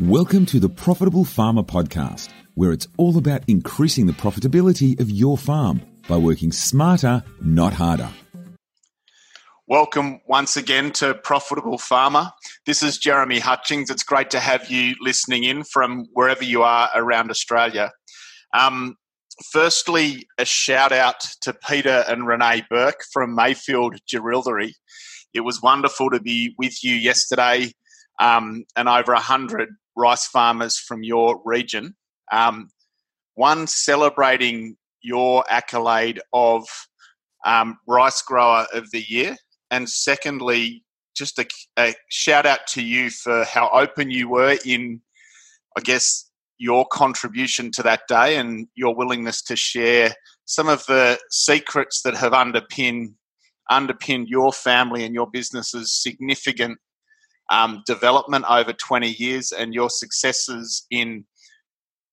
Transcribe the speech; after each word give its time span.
Welcome 0.00 0.46
to 0.46 0.60
the 0.60 0.68
Profitable 0.68 1.24
Farmer 1.24 1.62
Podcast, 1.62 2.28
where 2.54 2.72
it's 2.72 2.86
all 2.96 3.18
about 3.18 3.42
increasing 3.48 4.06
the 4.06 4.12
profitability 4.12 4.98
of 5.00 5.10
your 5.10 5.36
farm 5.36 5.82
by 6.08 6.16
working 6.16 6.52
smarter, 6.52 7.24
not 7.40 7.72
harder. 7.72 8.08
Welcome 9.66 10.20
once 10.26 10.56
again 10.56 10.92
to 10.92 11.14
Profitable 11.14 11.78
Farmer. 11.78 12.30
This 12.64 12.82
is 12.82 12.96
Jeremy 12.96 13.38
Hutchings. 13.38 13.90
It's 13.90 14.02
great 14.02 14.30
to 14.30 14.40
have 14.40 14.70
you 14.70 14.94
listening 15.00 15.44
in 15.44 15.64
from 15.64 16.06
wherever 16.12 16.44
you 16.44 16.62
are 16.62 16.88
around 16.94 17.30
Australia. 17.30 17.90
Um, 18.54 18.96
firstly, 19.52 20.26
a 20.38 20.44
shout 20.44 20.92
out 20.92 21.20
to 21.42 21.52
Peter 21.52 22.04
and 22.08 22.26
Renee 22.26 22.62
Burke 22.70 23.04
from 23.12 23.34
Mayfield 23.34 23.96
Jerilderie. 24.10 24.74
It 25.34 25.40
was 25.40 25.60
wonderful 25.60 26.08
to 26.10 26.20
be 26.20 26.54
with 26.56 26.82
you 26.82 26.94
yesterday 26.94 27.72
um, 28.18 28.64
and 28.76 28.88
over 28.88 29.12
100 29.12 29.68
rice 29.96 30.26
farmers 30.26 30.78
from 30.78 31.02
your 31.02 31.40
region. 31.44 31.94
Um, 32.32 32.68
one, 33.34 33.66
celebrating 33.66 34.76
your 35.02 35.44
accolade 35.48 36.20
of 36.32 36.66
um, 37.44 37.78
Rice 37.86 38.22
Grower 38.22 38.66
of 38.72 38.90
the 38.90 39.04
Year. 39.08 39.36
And 39.70 39.88
secondly, 39.88 40.84
just 41.16 41.38
a, 41.38 41.46
a, 41.78 41.94
shout 42.08 42.46
out 42.46 42.66
to 42.68 42.82
you 42.82 43.10
for 43.10 43.44
how 43.44 43.68
open 43.70 44.10
you 44.10 44.28
were 44.28 44.56
in, 44.64 45.00
I 45.76 45.80
guess, 45.80 46.30
your 46.58 46.86
contribution 46.90 47.70
to 47.72 47.82
that 47.84 48.02
day 48.08 48.36
and 48.36 48.66
your 48.74 48.94
willingness 48.94 49.42
to 49.42 49.56
share 49.56 50.14
some 50.44 50.68
of 50.68 50.84
the 50.86 51.18
secrets 51.30 52.02
that 52.02 52.16
have 52.16 52.32
underpinned 52.32 53.14
underpinned 53.70 54.28
your 54.28 54.50
family 54.50 55.04
and 55.04 55.14
your 55.14 55.28
business's 55.30 55.92
significant 55.92 56.78
um, 57.50 57.82
development 57.86 58.44
over 58.48 58.72
20 58.72 59.08
years 59.08 59.52
and 59.52 59.74
your 59.74 59.90
successes 59.90 60.86
in 60.90 61.24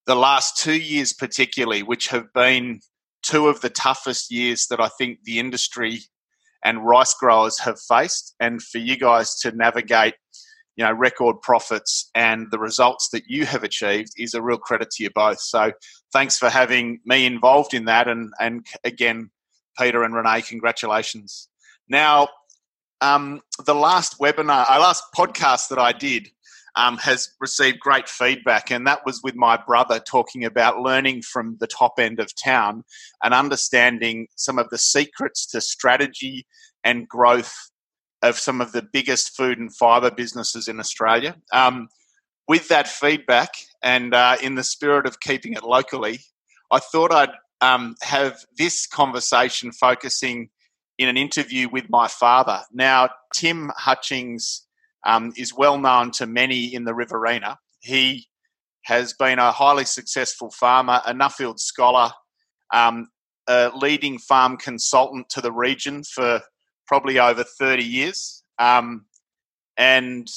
the 0.05 0.15
last 0.15 0.57
two 0.57 0.77
years, 0.77 1.13
particularly, 1.13 1.83
which 1.83 2.07
have 2.09 2.31
been 2.33 2.79
two 3.23 3.47
of 3.47 3.61
the 3.61 3.69
toughest 3.69 4.31
years 4.31 4.67
that 4.67 4.79
I 4.79 4.89
think 4.97 5.19
the 5.23 5.39
industry 5.39 6.01
and 6.63 6.85
rice 6.85 7.13
growers 7.13 7.59
have 7.59 7.79
faced. 7.79 8.35
And 8.39 8.61
for 8.61 8.77
you 8.77 8.97
guys 8.97 9.35
to 9.39 9.51
navigate, 9.51 10.15
you 10.75 10.83
know, 10.83 10.91
record 10.91 11.41
profits 11.41 12.09
and 12.15 12.47
the 12.51 12.59
results 12.59 13.09
that 13.13 13.23
you 13.27 13.45
have 13.45 13.63
achieved 13.63 14.11
is 14.17 14.33
a 14.33 14.41
real 14.41 14.57
credit 14.57 14.91
to 14.91 15.03
you 15.03 15.09
both. 15.15 15.39
So 15.39 15.71
thanks 16.11 16.37
for 16.37 16.49
having 16.49 16.99
me 17.05 17.25
involved 17.25 17.73
in 17.73 17.85
that. 17.85 18.07
And, 18.07 18.33
and 18.39 18.65
again, 18.83 19.31
Peter 19.79 20.03
and 20.03 20.13
Renee, 20.13 20.41
congratulations. 20.41 21.49
Now, 21.87 22.27
um, 23.01 23.41
the 23.65 23.75
last 23.75 24.19
webinar, 24.19 24.69
our 24.69 24.77
uh, 24.77 24.81
last 24.81 25.03
podcast 25.15 25.69
that 25.69 25.79
I 25.79 25.91
did 25.91 26.29
um, 26.75 26.97
has 26.97 27.29
received 27.39 27.79
great 27.79 28.09
feedback, 28.09 28.71
and 28.71 28.85
that 28.87 29.05
was 29.05 29.21
with 29.23 29.35
my 29.35 29.57
brother 29.57 29.99
talking 29.99 30.43
about 30.43 30.79
learning 30.79 31.21
from 31.21 31.57
the 31.59 31.67
top 31.67 31.93
end 31.99 32.19
of 32.19 32.31
town 32.35 32.83
and 33.23 33.33
understanding 33.33 34.27
some 34.35 34.59
of 34.59 34.69
the 34.69 34.77
secrets 34.77 35.45
to 35.47 35.61
strategy 35.61 36.45
and 36.83 37.07
growth 37.07 37.53
of 38.21 38.37
some 38.37 38.61
of 38.61 38.71
the 38.71 38.81
biggest 38.81 39.35
food 39.35 39.59
and 39.59 39.75
fibre 39.75 40.11
businesses 40.11 40.67
in 40.67 40.79
Australia. 40.79 41.35
Um, 41.53 41.87
with 42.47 42.67
that 42.67 42.87
feedback, 42.87 43.49
and 43.83 44.13
uh, 44.13 44.37
in 44.41 44.55
the 44.55 44.63
spirit 44.63 45.07
of 45.07 45.19
keeping 45.19 45.53
it 45.53 45.63
locally, 45.63 46.19
I 46.71 46.79
thought 46.79 47.11
I'd 47.11 47.31
um, 47.61 47.95
have 48.01 48.39
this 48.57 48.85
conversation 48.85 49.71
focusing 49.71 50.49
in 50.97 51.09
an 51.09 51.17
interview 51.17 51.69
with 51.69 51.89
my 51.89 52.07
father. 52.07 52.61
Now, 52.71 53.09
Tim 53.33 53.71
Hutchings 53.75 54.65
um, 55.05 55.33
is 55.37 55.53
well 55.53 55.77
known 55.77 56.11
to 56.11 56.25
many 56.25 56.73
in 56.73 56.85
the 56.85 56.93
Riverina. 56.93 57.57
He 57.79 58.27
has 58.83 59.13
been 59.13 59.39
a 59.39 59.51
highly 59.51 59.85
successful 59.85 60.51
farmer, 60.51 61.01
a 61.05 61.13
Nuffield 61.13 61.59
scholar, 61.59 62.11
um, 62.73 63.07
a 63.47 63.71
leading 63.75 64.17
farm 64.17 64.57
consultant 64.57 65.29
to 65.29 65.41
the 65.41 65.51
region 65.51 66.03
for 66.03 66.41
probably 66.87 67.19
over 67.19 67.43
30 67.43 67.83
years, 67.83 68.43
um, 68.59 69.05
and 69.77 70.27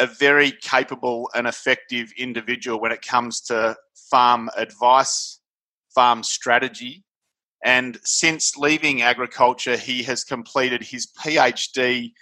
a 0.00 0.06
very 0.06 0.52
capable 0.62 1.28
and 1.34 1.46
effective 1.46 2.12
individual 2.16 2.80
when 2.80 2.92
it 2.92 3.02
comes 3.02 3.40
to 3.40 3.76
farm 4.10 4.48
advice, 4.56 5.40
farm 5.94 6.22
strategy, 6.22 7.04
and 7.64 7.98
since 8.04 8.56
leaving 8.56 9.02
agriculture, 9.02 9.76
he 9.76 10.02
has 10.04 10.24
completed 10.24 10.82
his 10.82 11.06
PhD 11.06 12.12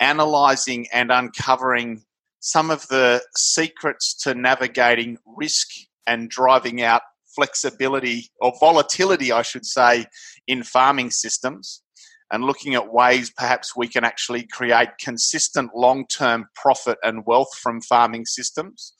analysing 0.00 0.86
and 0.92 1.10
uncovering 1.10 2.02
some 2.40 2.70
of 2.70 2.86
the 2.88 3.22
secrets 3.36 4.14
to 4.22 4.34
navigating 4.34 5.18
risk 5.36 5.68
and 6.06 6.28
driving 6.28 6.82
out 6.82 7.02
flexibility 7.34 8.28
or 8.40 8.52
volatility, 8.60 9.32
I 9.32 9.42
should 9.42 9.66
say, 9.66 10.06
in 10.46 10.62
farming 10.62 11.10
systems 11.10 11.82
and 12.30 12.44
looking 12.44 12.74
at 12.74 12.92
ways 12.92 13.30
perhaps 13.30 13.76
we 13.76 13.88
can 13.88 14.04
actually 14.04 14.46
create 14.46 14.90
consistent 15.00 15.70
long 15.74 16.06
term 16.06 16.46
profit 16.54 16.98
and 17.02 17.24
wealth 17.26 17.56
from 17.56 17.80
farming 17.80 18.26
systems 18.26 18.94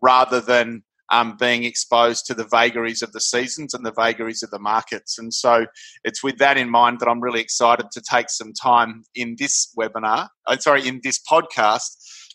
rather 0.00 0.40
than 0.40 0.82
um, 1.12 1.36
being 1.38 1.64
exposed 1.64 2.26
to 2.26 2.34
the 2.34 2.46
vagaries 2.50 3.02
of 3.02 3.12
the 3.12 3.20
seasons 3.20 3.74
and 3.74 3.84
the 3.84 3.92
vagaries 3.92 4.42
of 4.42 4.50
the 4.50 4.58
markets. 4.58 5.18
And 5.18 5.32
so 5.32 5.66
it's 6.04 6.24
with 6.24 6.38
that 6.38 6.56
in 6.56 6.70
mind 6.70 6.98
that 7.00 7.08
I'm 7.08 7.20
really 7.20 7.40
excited 7.40 7.86
to 7.92 8.00
take 8.00 8.30
some 8.30 8.52
time 8.54 9.04
in 9.14 9.36
this 9.38 9.72
webinar, 9.78 10.28
I'm 10.48 10.58
uh, 10.58 10.60
sorry, 10.60 10.88
in 10.88 11.00
this 11.04 11.20
podcast 11.30 11.90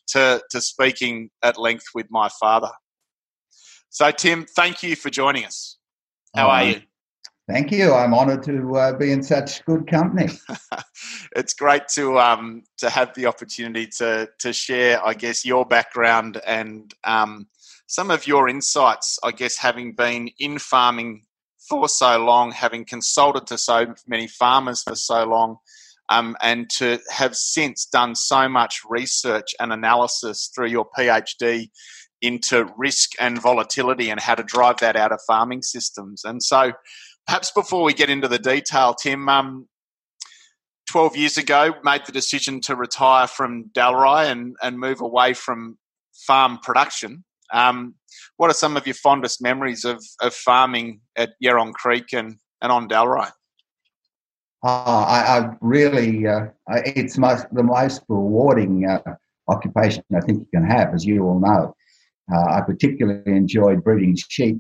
to, 0.10 0.42
to 0.52 0.62
speaking 0.62 1.30
at 1.44 1.58
length 1.58 1.86
with 1.94 2.06
my 2.10 2.30
father. 2.40 2.72
So, 3.90 4.12
Tim, 4.12 4.46
thank 4.56 4.84
you 4.84 4.96
for 4.96 5.10
joining 5.10 5.44
us. 5.44 5.78
How 6.36 6.46
um, 6.46 6.52
are 6.52 6.64
you? 6.66 6.82
Thank 7.50 7.72
you. 7.72 7.94
I'm 7.94 8.14
honoured 8.14 8.44
to 8.44 8.76
uh, 8.76 8.94
be 8.94 9.12
in 9.12 9.24
such 9.24 9.66
good 9.66 9.88
company. 9.88 10.28
it's 11.36 11.54
great 11.54 11.88
to 11.94 12.20
um, 12.20 12.64
to 12.78 12.90
have 12.90 13.14
the 13.16 13.26
opportunity 13.26 13.88
to 13.98 14.28
to 14.40 14.52
share, 14.52 15.04
I 15.06 15.14
guess, 15.14 15.46
your 15.46 15.66
background 15.66 16.42
and 16.46 16.94
um, 17.06 17.48
some 17.88 18.12
of 18.12 18.28
your 18.28 18.48
insights, 18.48 19.18
I 19.24 19.32
guess, 19.32 19.58
having 19.58 19.94
been 19.94 20.30
in 20.38 20.60
farming 20.60 21.24
for 21.68 21.90
so 21.90 22.18
long, 22.24 22.52
having 22.52 22.86
consulted 22.86 23.48
to 23.48 23.58
so 23.58 23.94
many 24.06 24.28
farmers 24.28 24.84
for 24.84 24.96
so 24.96 25.26
long, 25.26 25.58
um, 26.10 26.38
and 26.42 26.70
to 26.70 27.00
have 27.10 27.36
since 27.36 27.86
done 27.86 28.16
so 28.16 28.48
much 28.48 28.82
research 28.88 29.56
and 29.60 29.74
analysis 29.74 30.52
through 30.54 30.68
your 30.68 30.88
PhD 30.98 31.70
into 32.22 32.70
risk 32.78 33.12
and 33.20 33.42
volatility 33.42 34.10
and 34.10 34.20
how 34.20 34.36
to 34.36 34.44
drive 34.44 34.78
that 34.78 34.96
out 34.96 35.12
of 35.12 35.22
farming 35.28 35.62
systems. 35.62 36.24
And 36.24 36.42
so, 36.44 36.74
perhaps 37.26 37.52
before 37.52 37.84
we 37.84 37.94
get 37.94 38.10
into 38.10 38.28
the 38.28 38.40
detail, 38.40 38.94
Tim, 38.94 39.30
um, 39.30 39.68
12 40.90 41.18
years 41.18 41.38
ago, 41.38 41.74
made 41.84 42.06
the 42.06 42.12
decision 42.12 42.62
to 42.62 42.76
retire 42.76 43.28
from 43.28 43.70
Dalry 43.74 44.32
and, 44.32 44.56
and 44.62 44.80
move 44.80 45.02
away 45.02 45.34
from 45.34 45.78
farm 46.26 46.60
production. 46.60 47.24
Um, 47.54 47.96
what 48.38 48.50
are 48.50 48.54
some 48.54 48.78
of 48.78 48.86
your 48.86 48.96
fondest 48.96 49.42
memories 49.42 49.86
of, 49.86 50.04
of 50.22 50.34
farming 50.34 51.02
at 51.16 51.32
Yerong 51.44 51.74
Creek 51.74 52.14
and, 52.14 52.38
and 52.62 52.72
on 52.72 52.88
Dalry? 52.88 53.30
Uh, 54.64 55.06
I, 55.08 55.38
I, 55.38 55.50
really, 55.62 56.28
uh, 56.28 56.48
it's 56.68 57.18
most, 57.18 57.46
the 57.54 57.64
most 57.64 58.02
rewarding 58.10 58.88
uh, 58.90 59.00
occupation 59.48 60.04
I 60.16 60.20
think 60.22 60.40
you 60.40 60.48
can 60.54 60.66
have, 60.66 60.94
as 60.94 61.06
you 61.06 61.24
all 61.24 61.40
know. 61.40 61.76
Uh, 62.34 62.56
I 62.56 62.62
particularly 62.62 63.22
enjoyed 63.26 63.84
breeding 63.84 64.16
sheep. 64.16 64.60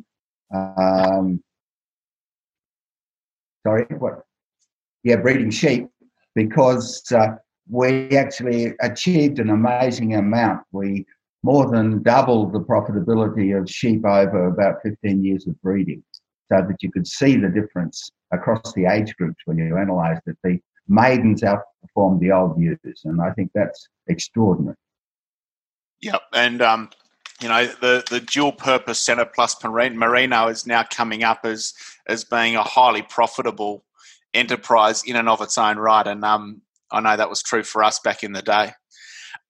Um, 0.54 1.44
sorry, 3.66 3.86
what? 3.98 4.24
Yeah, 5.04 5.18
breeding 5.18 5.52
sheep 5.52 5.90
because 6.36 7.04
uh, 7.12 7.36
we 7.70 8.16
actually 8.16 8.74
achieved 8.82 9.40
an 9.40 9.50
amazing 9.50 10.16
amount. 10.16 10.62
We 10.72 11.06
more 11.44 11.70
than 11.70 12.04
doubled 12.04 12.54
the 12.54 12.60
profitability 12.60 13.58
of 13.58 13.70
sheep 13.70 14.06
over 14.06 14.48
about 14.48 14.82
15 14.84 15.24
years 15.24 15.48
of 15.48 15.60
breeding 15.62 16.04
so 16.50 16.58
that 16.58 16.82
you 16.82 16.92
could 16.92 17.08
see 17.08 17.36
the 17.36 17.50
difference 17.50 18.10
across 18.32 18.74
the 18.74 18.86
age 18.86 19.16
groups 19.16 19.38
when 19.46 19.58
you 19.58 19.76
analysed 19.78 20.22
it. 20.28 20.38
The 20.44 20.60
maidens 20.88 21.42
outperformed 21.42 22.20
the 22.20 22.32
old 22.32 22.60
ewes, 22.60 23.02
and 23.06 23.22
I 23.22 23.32
think 23.32 23.52
that's 23.54 23.88
extraordinary. 24.08 24.76
Yep, 26.02 26.22
and 26.34 26.62
um, 26.62 26.90
you 27.42 27.50
know 27.50 27.66
the 27.82 28.04
the 28.10 28.20
dual 28.20 28.52
purpose 28.52 29.00
Centre 29.00 29.26
Plus 29.26 29.56
Merino 29.64 30.48
is 30.48 30.66
now 30.66 30.84
coming 30.84 31.24
up 31.24 31.42
as 31.44 31.74
as 32.08 32.24
being 32.24 32.56
a 32.56 32.64
highly 32.64 33.02
profitable 33.02 33.84
enterprise 34.34 35.04
in 35.06 35.16
and 35.16 35.30
of 35.30 35.42
its 35.42 35.58
own 35.58 35.78
right, 35.78 36.06
and 36.06 36.24
um, 36.24 36.62
I 36.92 37.02
know 37.02 37.18
that 37.18 37.30
was 37.30 37.42
true 37.42 37.64
for 37.64 37.84
us 37.84 38.00
back 38.00 38.24
in 38.24 38.34
the 38.34 38.42
day. 38.42 38.72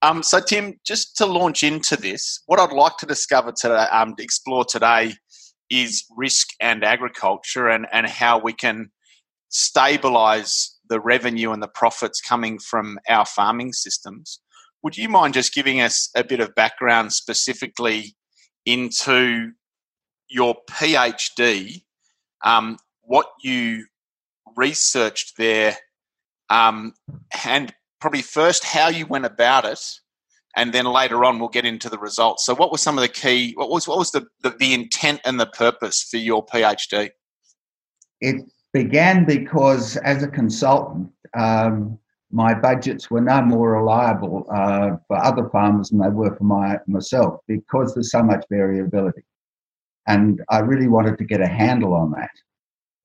Um, 0.01 0.21
so, 0.21 0.39
Tim, 0.39 0.79
just 0.85 1.17
to 1.17 1.25
launch 1.25 1.63
into 1.63 1.95
this, 1.95 2.41
what 2.45 2.59
I'd 2.59 2.71
like 2.71 2.97
to 2.97 3.05
discover 3.05 3.51
today, 3.51 3.85
um, 3.91 4.13
explore 4.19 4.63
today, 4.63 5.15
is 5.69 6.05
risk 6.15 6.49
and 6.61 6.83
agriculture 6.83 7.67
and, 7.67 7.87
and 7.91 8.07
how 8.07 8.39
we 8.39 8.53
can 8.53 8.91
stabilize 9.49 10.77
the 10.89 10.99
revenue 10.99 11.51
and 11.51 11.61
the 11.61 11.67
profits 11.67 12.21
coming 12.21 12.59
from 12.59 12.99
our 13.09 13.25
farming 13.25 13.73
systems. 13.73 14.39
would 14.83 14.97
you 14.97 15.09
mind 15.09 15.33
just 15.33 15.53
giving 15.53 15.81
us 15.81 16.09
a 16.15 16.23
bit 16.23 16.39
of 16.39 16.53
background 16.55 17.11
specifically 17.11 18.15
into 18.65 19.51
your 20.29 20.55
PhD, 20.69 21.81
um, 22.43 22.77
what 23.01 23.27
you 23.41 23.85
researched 24.55 25.33
there, 25.37 25.75
um, 26.49 26.93
and 27.45 27.73
probably 27.99 28.21
first 28.21 28.63
how 28.63 28.89
you 28.89 29.05
went 29.05 29.25
about 29.25 29.65
it, 29.65 29.79
and 30.55 30.73
then 30.73 30.85
later 30.85 31.23
on 31.25 31.39
we'll 31.39 31.49
get 31.49 31.65
into 31.65 31.89
the 31.89 31.97
results. 31.97 32.45
So, 32.45 32.55
what 32.55 32.71
were 32.71 32.77
some 32.77 32.97
of 32.97 33.01
the 33.01 33.07
key? 33.07 33.53
What 33.55 33.69
was 33.69 33.87
what 33.87 33.97
was 33.97 34.11
the 34.11 34.25
the, 34.41 34.51
the 34.51 34.73
intent 34.73 35.21
and 35.25 35.39
the 35.39 35.45
purpose 35.45 36.03
for 36.03 36.17
your 36.17 36.45
PhD? 36.45 37.09
It 38.21 38.45
began 38.73 39.25
because, 39.25 39.97
as 39.97 40.23
a 40.23 40.27
consultant, 40.27 41.11
um, 41.37 41.99
my 42.31 42.53
budgets 42.53 43.09
were 43.09 43.21
no 43.21 43.41
more 43.41 43.73
reliable 43.73 44.45
uh, 44.51 44.97
for 45.07 45.17
other 45.23 45.49
farmers 45.49 45.89
than 45.89 45.99
they 45.99 46.09
were 46.09 46.35
for 46.35 46.43
my 46.43 46.77
myself 46.87 47.39
because 47.47 47.93
there's 47.93 48.11
so 48.11 48.23
much 48.23 48.43
variability, 48.49 49.23
and 50.07 50.41
I 50.49 50.59
really 50.59 50.87
wanted 50.87 51.17
to 51.19 51.23
get 51.23 51.41
a 51.41 51.47
handle 51.47 51.93
on 51.93 52.11
that. 52.11 52.31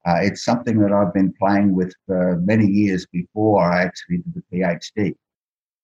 Uh, 0.07 0.19
it's 0.21 0.45
something 0.45 0.79
that 0.81 0.93
I've 0.93 1.15
been 1.15 1.33
playing 1.39 1.75
with 1.75 1.93
for 2.07 2.41
many 2.45 2.67
years 2.67 3.07
before 3.07 3.63
I 3.63 3.83
actually 3.83 4.19
did 4.19 4.43
the 4.51 4.59
PhD. 4.59 5.15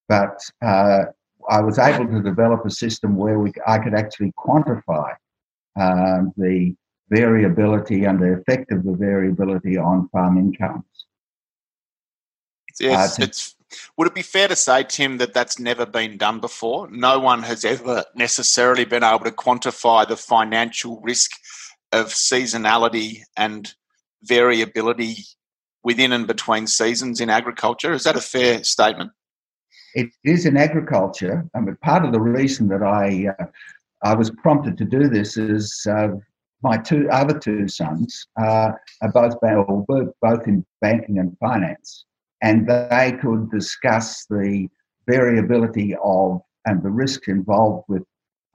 But 0.09 0.39
uh, 0.61 1.05
I 1.49 1.61
was 1.61 1.79
able 1.79 2.07
to 2.07 2.21
develop 2.21 2.65
a 2.65 2.69
system 2.69 3.15
where 3.15 3.39
we, 3.39 3.53
I 3.65 3.79
could 3.79 3.93
actually 3.93 4.33
quantify 4.37 5.13
um, 5.79 6.33
the 6.35 6.75
variability 7.09 8.05
and 8.05 8.19
the 8.19 8.33
effect 8.33 8.71
of 8.71 8.83
the 8.83 8.93
variability 8.93 9.77
on 9.77 10.09
farm 10.09 10.37
incomes. 10.37 10.83
Yes, 12.79 13.19
uh, 13.19 13.23
it's. 13.23 13.55
Would 13.97 14.07
it 14.07 14.15
be 14.15 14.23
fair 14.23 14.47
to 14.47 14.55
say, 14.55 14.83
Tim, 14.83 15.19
that 15.19 15.33
that's 15.35 15.59
never 15.59 15.85
been 15.85 16.17
done 16.17 16.39
before? 16.39 16.89
No 16.89 17.19
one 17.19 17.43
has 17.43 17.63
ever 17.63 18.03
necessarily 18.15 18.83
been 18.83 19.03
able 19.03 19.25
to 19.25 19.31
quantify 19.31 20.07
the 20.07 20.17
financial 20.17 20.99
risk 21.01 21.31
of 21.91 22.07
seasonality 22.07 23.21
and 23.37 23.75
variability 24.23 25.17
within 25.83 26.11
and 26.11 26.27
between 26.27 26.67
seasons 26.67 27.21
in 27.21 27.29
agriculture. 27.29 27.93
Is 27.93 28.03
that 28.03 28.15
a 28.15 28.21
fair 28.21 28.63
statement? 28.63 29.11
It 29.95 30.09
is 30.23 30.45
in 30.45 30.57
agriculture. 30.57 31.47
I 31.55 31.61
mean, 31.61 31.77
part 31.81 32.05
of 32.05 32.11
the 32.11 32.19
reason 32.19 32.67
that 32.67 32.83
I 32.83 33.27
uh, 33.39 33.45
I 34.03 34.13
was 34.13 34.29
prompted 34.29 34.77
to 34.77 34.85
do 34.85 35.09
this 35.09 35.35
is 35.35 35.85
uh, 35.89 36.09
my 36.61 36.77
two 36.77 37.09
other 37.09 37.37
two 37.37 37.67
sons 37.67 38.27
uh, 38.39 38.71
are 39.01 39.11
both 39.13 39.35
both 39.41 40.47
in 40.47 40.65
banking 40.81 41.17
and 41.19 41.35
finance, 41.39 42.05
and 42.41 42.67
they 42.67 43.17
could 43.21 43.49
discuss 43.49 44.25
the 44.29 44.67
variability 45.07 45.95
of 46.03 46.41
and 46.65 46.83
the 46.83 46.89
risks 46.89 47.27
involved 47.27 47.85
with 47.87 48.03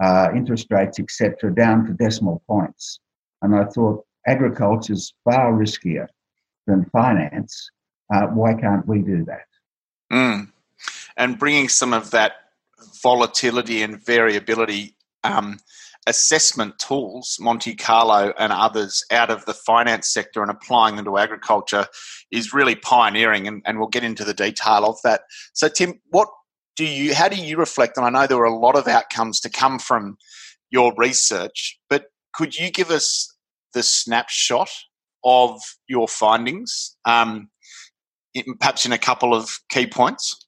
uh, 0.03 0.29
interest 0.35 0.67
rates, 0.71 1.01
etc., 1.01 1.55
down 1.55 1.87
to 1.87 1.93
decimal 1.95 2.43
points. 2.47 3.01
And 3.43 3.55
I 3.55 3.65
thought 3.65 4.05
agriculture 4.27 4.93
is 4.93 5.13
far 5.25 5.53
riskier 5.53 6.07
than 6.67 6.85
finance. 6.87 7.71
Uh, 8.13 8.27
why 8.29 8.55
can't 8.55 8.87
we 8.87 9.01
do 9.01 9.25
that? 9.25 9.47
Mm. 10.13 10.51
And 11.17 11.39
bringing 11.39 11.69
some 11.69 11.93
of 11.93 12.11
that 12.11 12.33
volatility 13.03 13.83
and 13.83 14.05
variability 14.05 14.97
um, 15.23 15.59
assessment 16.07 16.79
tools, 16.79 17.39
Monte 17.41 17.75
Carlo 17.77 18.33
and 18.39 18.53
others, 18.53 19.05
out 19.11 19.31
of 19.31 19.45
the 19.47 19.55
finance 19.55 20.13
sector 20.13 20.43
and 20.43 20.51
applying 20.51 20.97
them 20.97 21.05
to 21.07 21.19
agriculture 21.19 21.87
is 22.31 22.53
really 22.53 22.75
pioneering, 22.75 23.49
and, 23.49 23.63
and 23.65 23.79
we'll 23.79 23.89
get 23.89 24.05
into 24.05 24.25
the 24.25 24.35
detail 24.35 24.85
of 24.85 24.99
that. 25.05 25.23
So, 25.55 25.69
Tim, 25.69 26.01
what 26.11 26.29
do 26.77 26.85
you? 26.85 27.15
How 27.15 27.29
do 27.29 27.37
you 27.37 27.57
reflect? 27.57 27.97
And 27.97 28.05
I 28.07 28.11
know 28.11 28.27
there 28.27 28.39
were 28.39 28.45
a 28.45 28.59
lot 28.59 28.77
of 28.77 28.89
outcomes 28.89 29.41
to 29.41 29.51
come 29.51 29.79
from 29.79 30.19
your 30.71 30.93
research, 30.97 31.79
but 31.89 32.07
could 32.35 32.57
you 32.57 32.71
give 32.71 32.91
us 32.91 33.34
the 33.75 33.83
snapshot 33.83 34.71
of 35.25 35.61
your 35.89 36.09
findings, 36.09 36.97
um, 37.05 37.49
perhaps 38.61 38.87
in 38.87 38.93
a 38.93 38.99
couple 38.99 39.35
of 39.35 39.59
key 39.69 39.87
points? 39.87 40.47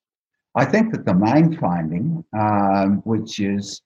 I 0.54 0.64
think 0.64 0.92
that 0.92 1.04
the 1.04 1.14
main 1.14 1.56
finding, 1.58 2.24
um, 2.38 3.02
which 3.04 3.40
is 3.40 3.82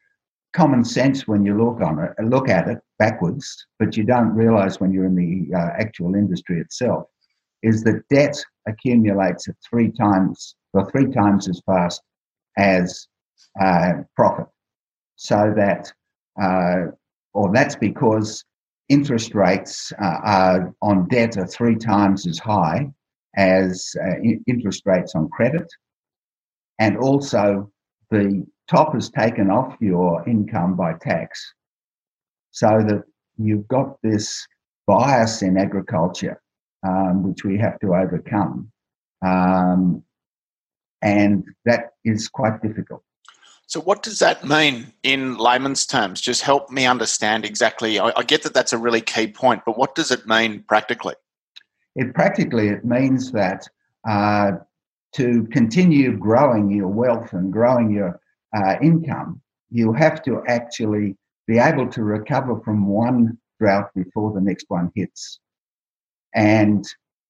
common 0.53 0.85
sense 0.85 1.27
when 1.27 1.45
you 1.45 1.57
look 1.57 1.81
on 1.81 1.99
it, 1.99 2.13
look 2.25 2.49
at 2.49 2.69
it 2.69 2.79
backwards, 2.99 3.67
but 3.79 3.97
you 3.97 4.05
don't 4.05 4.35
realise 4.35 4.81
when 4.81 4.93
you're 4.93 5.07
in 5.07 5.17
the 5.17 5.57
uh, 5.57 5.71
actual 5.79 6.15
industry 6.15 6.61
itself, 6.61 7.05
is 7.63 7.83
that 7.85 8.03
debt 8.09 8.37
accumulates 8.69 9.49
at 9.49 9.55
three 9.69 9.91
times 9.91 10.57
or 10.73 10.91
three 10.91 11.11
times 11.13 11.49
as 11.49 11.61
fast 11.67 12.03
as 12.57 13.09
uh, 13.61 13.93
profit. 14.17 14.47
So 15.17 15.53
that, 15.57 15.93
uh, 16.41 16.93
or 17.35 17.53
that's 17.53 17.77
because 17.77 18.45
interest 18.91 19.35
rates 19.35 19.93
uh, 20.03 20.59
on 20.83 21.09
debt 21.09 21.39
are 21.39 21.47
three 21.47 21.77
times 21.77 22.27
as 22.27 22.39
high 22.39 22.91
as 23.37 23.95
uh, 24.05 24.17
interest 24.47 24.83
rates 24.85 25.15
on 25.15 25.29
credit. 25.31 25.67
And 26.81 26.99
also, 26.99 27.71
the 28.11 28.45
top 28.69 28.97
is 28.97 29.09
taken 29.09 29.51
off 29.51 29.77
your 29.81 30.29
income 30.29 30.77
by 30.77 30.95
tax, 31.01 31.55
so 32.51 32.83
that 32.89 33.05
you've 33.39 33.69
got 33.69 33.97
this 34.03 34.47
bias 34.87 35.43
in 35.43 35.57
agriculture, 35.57 36.43
um, 36.87 37.23
which 37.23 37.45
we 37.45 37.57
have 37.59 37.79
to 37.81 37.95
overcome. 37.95 38.73
Um, 39.25 40.03
and 41.03 41.45
that 41.65 41.91
is 42.05 42.29
quite 42.29 42.61
difficult. 42.61 43.03
So, 43.71 43.81
what 43.81 44.03
does 44.03 44.19
that 44.19 44.45
mean 44.45 44.93
in 45.05 45.39
layman's 45.39 45.87
terms? 45.87 46.21
Just 46.21 46.43
help 46.43 46.73
me 46.73 46.87
understand 46.87 47.45
exactly. 47.45 48.01
I, 48.01 48.11
I, 48.17 48.25
get 48.25 48.43
that 48.43 48.53
that's 48.53 48.73
a 48.73 48.79
really 48.79 49.01
key 49.01 49.29
point, 49.29 49.63
but 49.65 49.79
what 49.79 49.95
does 49.95 50.11
it 50.11 50.27
mean 50.27 50.65
practically? 50.67 51.15
It 51.95 52.13
practically 52.13 52.67
it 52.67 52.85
means 52.85 53.31
that 53.31 53.69
uh, 54.09 54.55
to 55.15 55.45
continue 55.53 56.17
growing 56.17 56.69
your 56.69 56.89
wealth 56.89 57.33
and 57.33 57.53
growing 57.53 57.93
your 57.93 58.21
uh, 58.57 58.75
income, 58.83 59.41
you 59.71 59.93
have 59.93 60.21
to 60.25 60.43
actually 60.49 61.17
be 61.47 61.59
able 61.59 61.89
to 61.91 62.03
recover 62.03 62.61
from 62.65 62.89
one 62.89 63.39
drought 63.61 63.91
before 63.95 64.33
the 64.33 64.41
next 64.41 64.65
one 64.67 64.91
hits. 64.97 65.39
And 66.35 66.85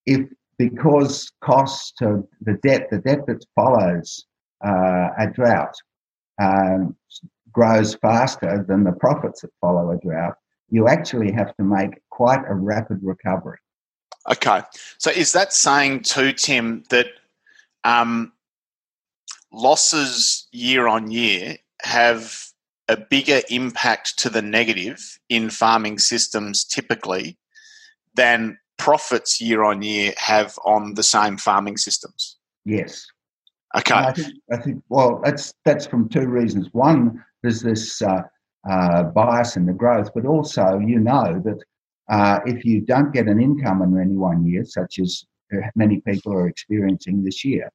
if 0.06 0.26
because 0.56 1.30
costs 1.42 2.00
of 2.00 2.26
the 2.40 2.54
debt, 2.62 2.88
the 2.90 3.00
debt 3.00 3.26
that 3.26 3.44
follows 3.54 4.24
uh, 4.64 5.08
a 5.18 5.30
drought 5.34 5.74
um, 6.40 6.96
grows 7.52 7.94
faster 7.96 8.64
than 8.66 8.84
the 8.84 8.92
profits 8.92 9.42
that 9.42 9.50
follow 9.60 9.90
a 9.90 9.98
drought, 9.98 10.34
you 10.70 10.88
actually 10.88 11.32
have 11.32 11.54
to 11.56 11.64
make 11.64 12.00
quite 12.10 12.42
a 12.48 12.54
rapid 12.54 12.98
recovery. 13.02 13.58
Okay. 14.30 14.62
So 14.98 15.10
is 15.10 15.32
that 15.32 15.52
saying 15.52 16.02
too, 16.02 16.32
Tim, 16.32 16.84
that 16.90 17.08
um, 17.84 18.32
losses 19.52 20.46
year 20.52 20.86
on 20.86 21.10
year 21.10 21.56
have 21.82 22.36
a 22.88 22.96
bigger 22.96 23.40
impact 23.50 24.18
to 24.18 24.28
the 24.28 24.42
negative 24.42 25.18
in 25.28 25.48
farming 25.50 25.98
systems 25.98 26.64
typically 26.64 27.38
than 28.14 28.58
profits 28.78 29.40
year 29.40 29.62
on 29.62 29.82
year 29.82 30.12
have 30.16 30.58
on 30.64 30.94
the 30.94 31.02
same 31.02 31.36
farming 31.36 31.76
systems? 31.76 32.36
Yes. 32.64 33.06
Okay. 33.76 33.94
I 33.94 34.12
think, 34.12 34.34
I 34.52 34.56
think, 34.56 34.82
well, 34.88 35.20
that's 35.24 35.54
that's 35.64 35.86
from 35.86 36.08
two 36.08 36.26
reasons. 36.26 36.68
One, 36.72 37.24
there's 37.42 37.60
this 37.60 38.02
uh, 38.02 38.22
uh, 38.68 39.04
bias 39.04 39.56
in 39.56 39.66
the 39.66 39.72
growth, 39.72 40.10
but 40.14 40.26
also 40.26 40.80
you 40.80 40.98
know 40.98 41.40
that 41.44 41.62
uh, 42.10 42.40
if 42.46 42.64
you 42.64 42.80
don't 42.80 43.12
get 43.12 43.26
an 43.28 43.40
income 43.40 43.82
in 43.82 43.98
any 44.00 44.16
one 44.16 44.44
year, 44.44 44.64
such 44.64 44.98
as 44.98 45.24
many 45.74 46.00
people 46.00 46.32
are 46.32 46.48
experiencing 46.48 47.22
this 47.22 47.44
year, 47.44 47.70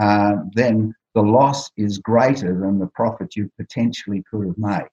uh, 0.00 0.34
then 0.54 0.94
the 1.14 1.22
loss 1.22 1.70
is 1.76 1.98
greater 1.98 2.58
than 2.58 2.78
the 2.78 2.88
profit 2.88 3.36
you 3.36 3.50
potentially 3.58 4.22
could 4.30 4.46
have 4.46 4.58
made. 4.58 4.88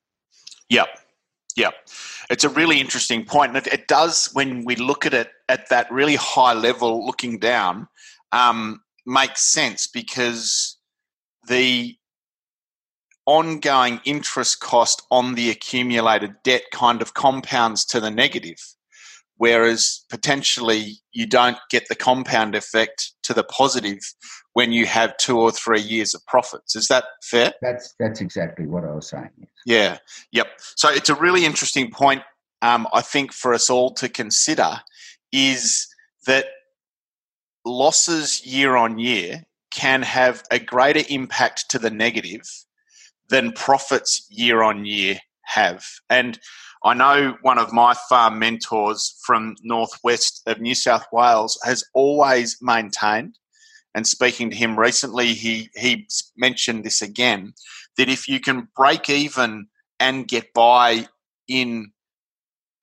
Yep. 0.70 0.88
Yep. 1.56 1.74
It's 2.30 2.44
a 2.44 2.50
really 2.50 2.80
interesting 2.80 3.26
point. 3.26 3.56
And 3.56 3.66
it, 3.66 3.74
it 3.74 3.88
does, 3.88 4.30
when 4.34 4.64
we 4.64 4.76
look 4.76 5.06
at 5.06 5.14
it 5.14 5.30
at 5.50 5.70
that 5.70 5.92
really 5.92 6.16
high 6.16 6.54
level 6.54 7.06
looking 7.06 7.40
down, 7.40 7.88
um, 8.32 8.82
makes 9.06 9.52
sense 9.52 9.88
because 9.88 10.78
the 11.48 11.96
ongoing 13.26 14.02
interest 14.06 14.60
cost 14.60 15.02
on 15.12 15.36
the 15.36 15.50
accumulated 15.50 16.34
debt 16.44 16.64
kind 16.74 17.02
of 17.02 17.14
compounds 17.14 17.86
to 17.86 18.00
the 18.00 18.12
negative 18.12 18.58
whereas 19.42 20.06
potentially 20.08 20.98
you 21.14 21.26
don't 21.26 21.58
get 21.72 21.88
the 21.88 21.96
compound 21.96 22.54
effect 22.54 23.12
to 23.24 23.34
the 23.34 23.44
positive 23.44 23.98
when 24.54 24.72
you 24.72 24.86
have 24.86 25.18
two 25.18 25.40
or 25.40 25.50
three 25.52 25.82
years 25.82 26.14
of 26.14 26.24
profits. 26.28 26.76
Is 26.76 26.88
that 26.90 27.06
fair? 27.24 27.52
That's 27.60 27.96
that's 27.98 28.22
exactly 28.22 28.68
what 28.68 28.84
I 28.84 28.92
was 28.92 29.10
saying. 29.10 29.32
Yeah. 29.66 29.98
Yep. 30.32 30.46
So 30.76 30.92
it's 30.92 31.10
a 31.10 31.16
really 31.16 31.44
interesting 31.44 31.90
point. 31.90 32.22
Um, 32.62 32.88
I 32.94 33.02
think 33.02 33.34
for 33.34 33.52
us 33.56 33.68
all 33.68 33.92
to 33.96 34.08
consider 34.08 34.82
is 35.32 35.88
that 36.28 36.46
losses 37.66 38.46
year 38.46 38.76
on 38.76 39.00
year 39.00 39.44
can 39.72 40.02
have 40.02 40.44
a 40.52 40.60
greater 40.60 41.02
impact 41.10 41.70
to 41.70 41.80
the 41.80 41.90
negative 41.90 42.48
than 43.30 43.52
profits 43.54 44.28
year 44.30 44.62
on 44.62 44.86
year 44.86 45.18
have. 45.44 45.86
And 46.10 46.40
I 46.84 46.94
know 46.94 47.38
one 47.42 47.58
of 47.58 47.72
my 47.72 47.94
farm 48.10 48.40
mentors 48.40 49.16
from 49.26 49.56
northwest 49.62 50.42
of 50.46 50.60
New 50.60 50.76
South 50.76 51.06
Wales 51.12 51.60
has 51.64 51.84
always 51.94 52.58
maintained, 52.62 53.38
and 53.94 54.08
speaking 54.08 54.50
to 54.50 54.56
him 54.56 54.78
recently, 54.78 55.34
he, 55.34 55.70
he 55.76 56.08
mentioned 56.36 56.84
this 56.84 57.02
again 57.02 57.54
that 57.98 58.10
if 58.10 58.28
you 58.28 58.40
can 58.40 58.68
break 58.76 59.10
even 59.10 59.68
and 60.00 60.28
get 60.28 60.54
by 60.54 61.08
in 61.48 61.92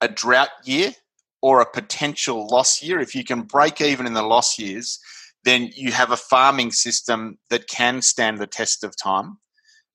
a 0.00 0.08
drought 0.08 0.50
year 0.64 0.92
or 1.40 1.60
a 1.60 1.70
potential 1.70 2.48
loss 2.48 2.82
year, 2.82 2.98
if 2.98 3.14
you 3.14 3.24
can 3.24 3.42
break 3.42 3.80
even 3.80 4.06
in 4.06 4.14
the 4.14 4.22
loss 4.22 4.58
years, 4.58 4.98
then 5.44 5.70
you 5.74 5.92
have 5.92 6.10
a 6.10 6.16
farming 6.16 6.72
system 6.72 7.38
that 7.50 7.68
can 7.68 8.02
stand 8.02 8.38
the 8.38 8.46
test 8.46 8.82
of 8.84 8.94
time. 8.96 9.38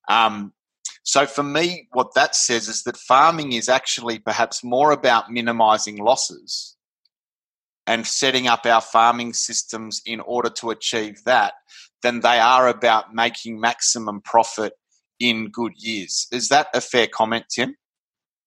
Um, 0.09 0.53
so 1.03 1.25
for 1.25 1.43
me, 1.43 1.88
what 1.91 2.13
that 2.15 2.35
says 2.35 2.67
is 2.67 2.83
that 2.83 2.95
farming 2.95 3.53
is 3.53 3.67
actually 3.67 4.19
perhaps 4.19 4.63
more 4.63 4.91
about 4.91 5.31
minimizing 5.31 5.97
losses 5.97 6.77
and 7.85 8.07
setting 8.07 8.47
up 8.47 8.65
our 8.65 8.79
farming 8.79 9.33
systems 9.33 10.01
in 10.05 10.21
order 10.21 10.50
to 10.50 10.69
achieve 10.69 11.21
that 11.25 11.53
than 12.01 12.21
they 12.21 12.39
are 12.39 12.69
about 12.69 13.13
making 13.13 13.59
maximum 13.59 14.21
profit 14.21 14.73
in 15.19 15.50
good 15.50 15.73
years. 15.75 16.27
Is 16.31 16.47
that 16.50 16.67
a 16.73 16.81
fair 16.81 17.07
comment, 17.07 17.45
Tim? 17.53 17.75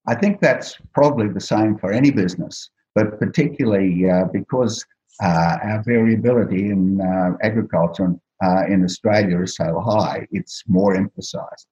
I 0.08 0.14
think 0.14 0.40
that's 0.40 0.78
probably 0.94 1.28
the 1.28 1.40
same 1.40 1.76
for 1.76 1.92
any 1.92 2.10
business, 2.10 2.70
but 2.96 3.20
particularly 3.20 4.10
uh, 4.10 4.24
because 4.32 4.84
uh, 5.22 5.58
our 5.62 5.82
variability 5.84 6.70
in 6.70 6.98
uh, 7.00 7.36
agriculture 7.42 8.14
uh, 8.42 8.64
in 8.66 8.82
Australia 8.82 9.40
is 9.42 9.54
so 9.54 9.78
high, 9.80 10.26
it's 10.32 10.64
more 10.66 10.96
emphasised. 10.96 11.66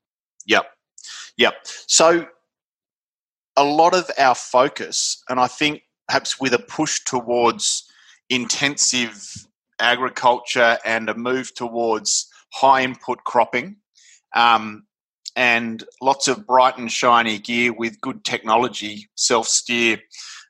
Yep, 0.46 0.66
yep. 1.38 1.54
So 1.64 2.26
a 3.56 3.64
lot 3.64 3.94
of 3.94 4.10
our 4.18 4.34
focus, 4.34 5.22
and 5.30 5.40
I 5.40 5.46
think 5.46 5.82
perhaps 6.06 6.38
with 6.38 6.52
a 6.52 6.58
push 6.58 7.00
towards 7.04 7.90
intensive 8.28 9.24
agriculture 9.80 10.76
and 10.84 11.08
a 11.08 11.14
move 11.14 11.54
towards 11.54 12.28
high 12.52 12.82
input 12.82 13.24
cropping, 13.24 13.76
um, 14.36 14.84
and 15.36 15.84
lots 16.02 16.28
of 16.28 16.46
bright 16.46 16.76
and 16.76 16.92
shiny 16.92 17.38
gear 17.38 17.72
with 17.72 18.00
good 18.02 18.24
technology, 18.24 19.08
self 19.16 19.48
steer, 19.48 19.98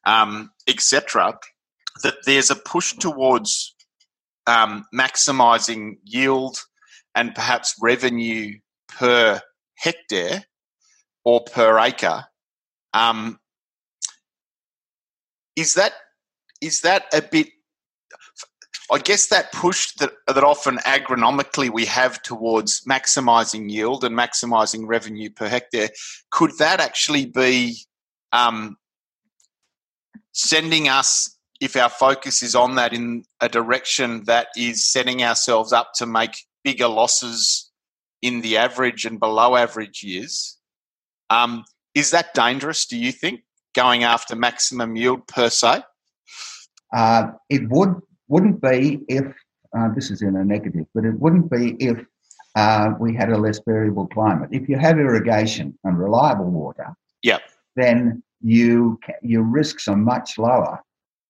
um, 0.07 0.51
etc., 0.67 1.39
that 2.03 2.15
there's 2.27 2.51
a 2.51 2.57
push 2.57 2.95
towards 2.95 3.75
um, 4.47 4.85
maximizing 4.95 5.97
yield 6.05 6.59
and 7.15 7.35
perhaps 7.35 7.75
revenue 7.81 8.59
per 8.89 9.41
hectare 9.77 10.45
or 11.25 11.45
per 11.45 11.79
acre. 11.79 12.25
Um, 12.93 13.39
is 15.57 15.75
that 15.75 15.93
is 16.61 16.81
that 16.83 17.05
a 17.13 17.23
bit 17.23 17.49
I 18.93 18.99
guess 18.99 19.29
that 19.29 19.51
push 19.53 19.93
that, 19.95 20.13
that 20.27 20.45
often 20.45 20.77
agronomically 20.79 21.71
we 21.71 21.87
have 21.87 22.23
towards 22.23 22.83
maximising 22.83 23.71
yield 23.71 24.05
and 24.05 24.17
maximising 24.17 24.87
revenue 24.87 25.31
per 25.31 25.49
hectare, 25.49 25.89
could 26.31 26.59
that 26.59 26.81
actually 26.81 27.27
be 27.27 27.79
um, 28.33 28.77
sending 30.35 30.89
us, 30.89 31.39
if 31.61 31.77
our 31.77 31.89
focus 31.89 32.43
is 32.43 32.55
on 32.55 32.75
that, 32.75 32.93
in 32.93 33.25
a 33.41 33.49
direction 33.49 34.25
that 34.25 34.49
is 34.57 34.87
setting 34.87 35.23
ourselves 35.23 35.73
up 35.73 35.93
to 35.95 36.05
make 36.05 36.37
bigger 36.63 36.89
losses 36.89 37.71
in 38.21 38.41
the 38.43 38.57
average 38.57 39.07
and 39.07 39.19
below 39.19 39.57
average 39.57 40.03
years? 40.03 40.59
Um, 41.31 41.65
is 41.95 42.11
that 42.11 42.35
dangerous, 42.35 42.85
do 42.87 42.99
you 42.99 43.13
think, 43.13 43.41
going 43.75 44.03
after 44.03 44.37
maximum 44.37 44.97
yield 44.97 45.27
per 45.27 45.49
se? 45.49 45.83
Uh, 46.95 47.33
it 47.49 47.69
would 47.71 47.95
wouldn't 48.29 48.61
be 48.61 49.01
if 49.09 49.27
uh, 49.77 49.89
this 49.95 50.11
is 50.11 50.23
in 50.23 50.37
a 50.37 50.45
negative, 50.45 50.87
but 50.95 51.05
it 51.05 51.19
wouldn't 51.21 51.51
be 51.51 51.77
if 51.79 51.99
uh, 52.57 52.91
we 52.99 53.15
had 53.15 53.31
a 53.31 53.37
less 53.37 53.61
variable 53.67 54.07
climate. 54.07 54.49
If 54.53 54.69
you 54.69 54.79
have 54.79 54.99
irrigation 54.99 55.79
and 55.85 55.99
reliable 55.99 56.51
water, 56.51 56.95
yep. 57.23 57.43
then 57.77 58.23
you 58.45 59.01
your 59.23 59.43
risks 59.43 59.89
are 59.89 59.97
much 59.97 60.39
lower, 60.39 60.79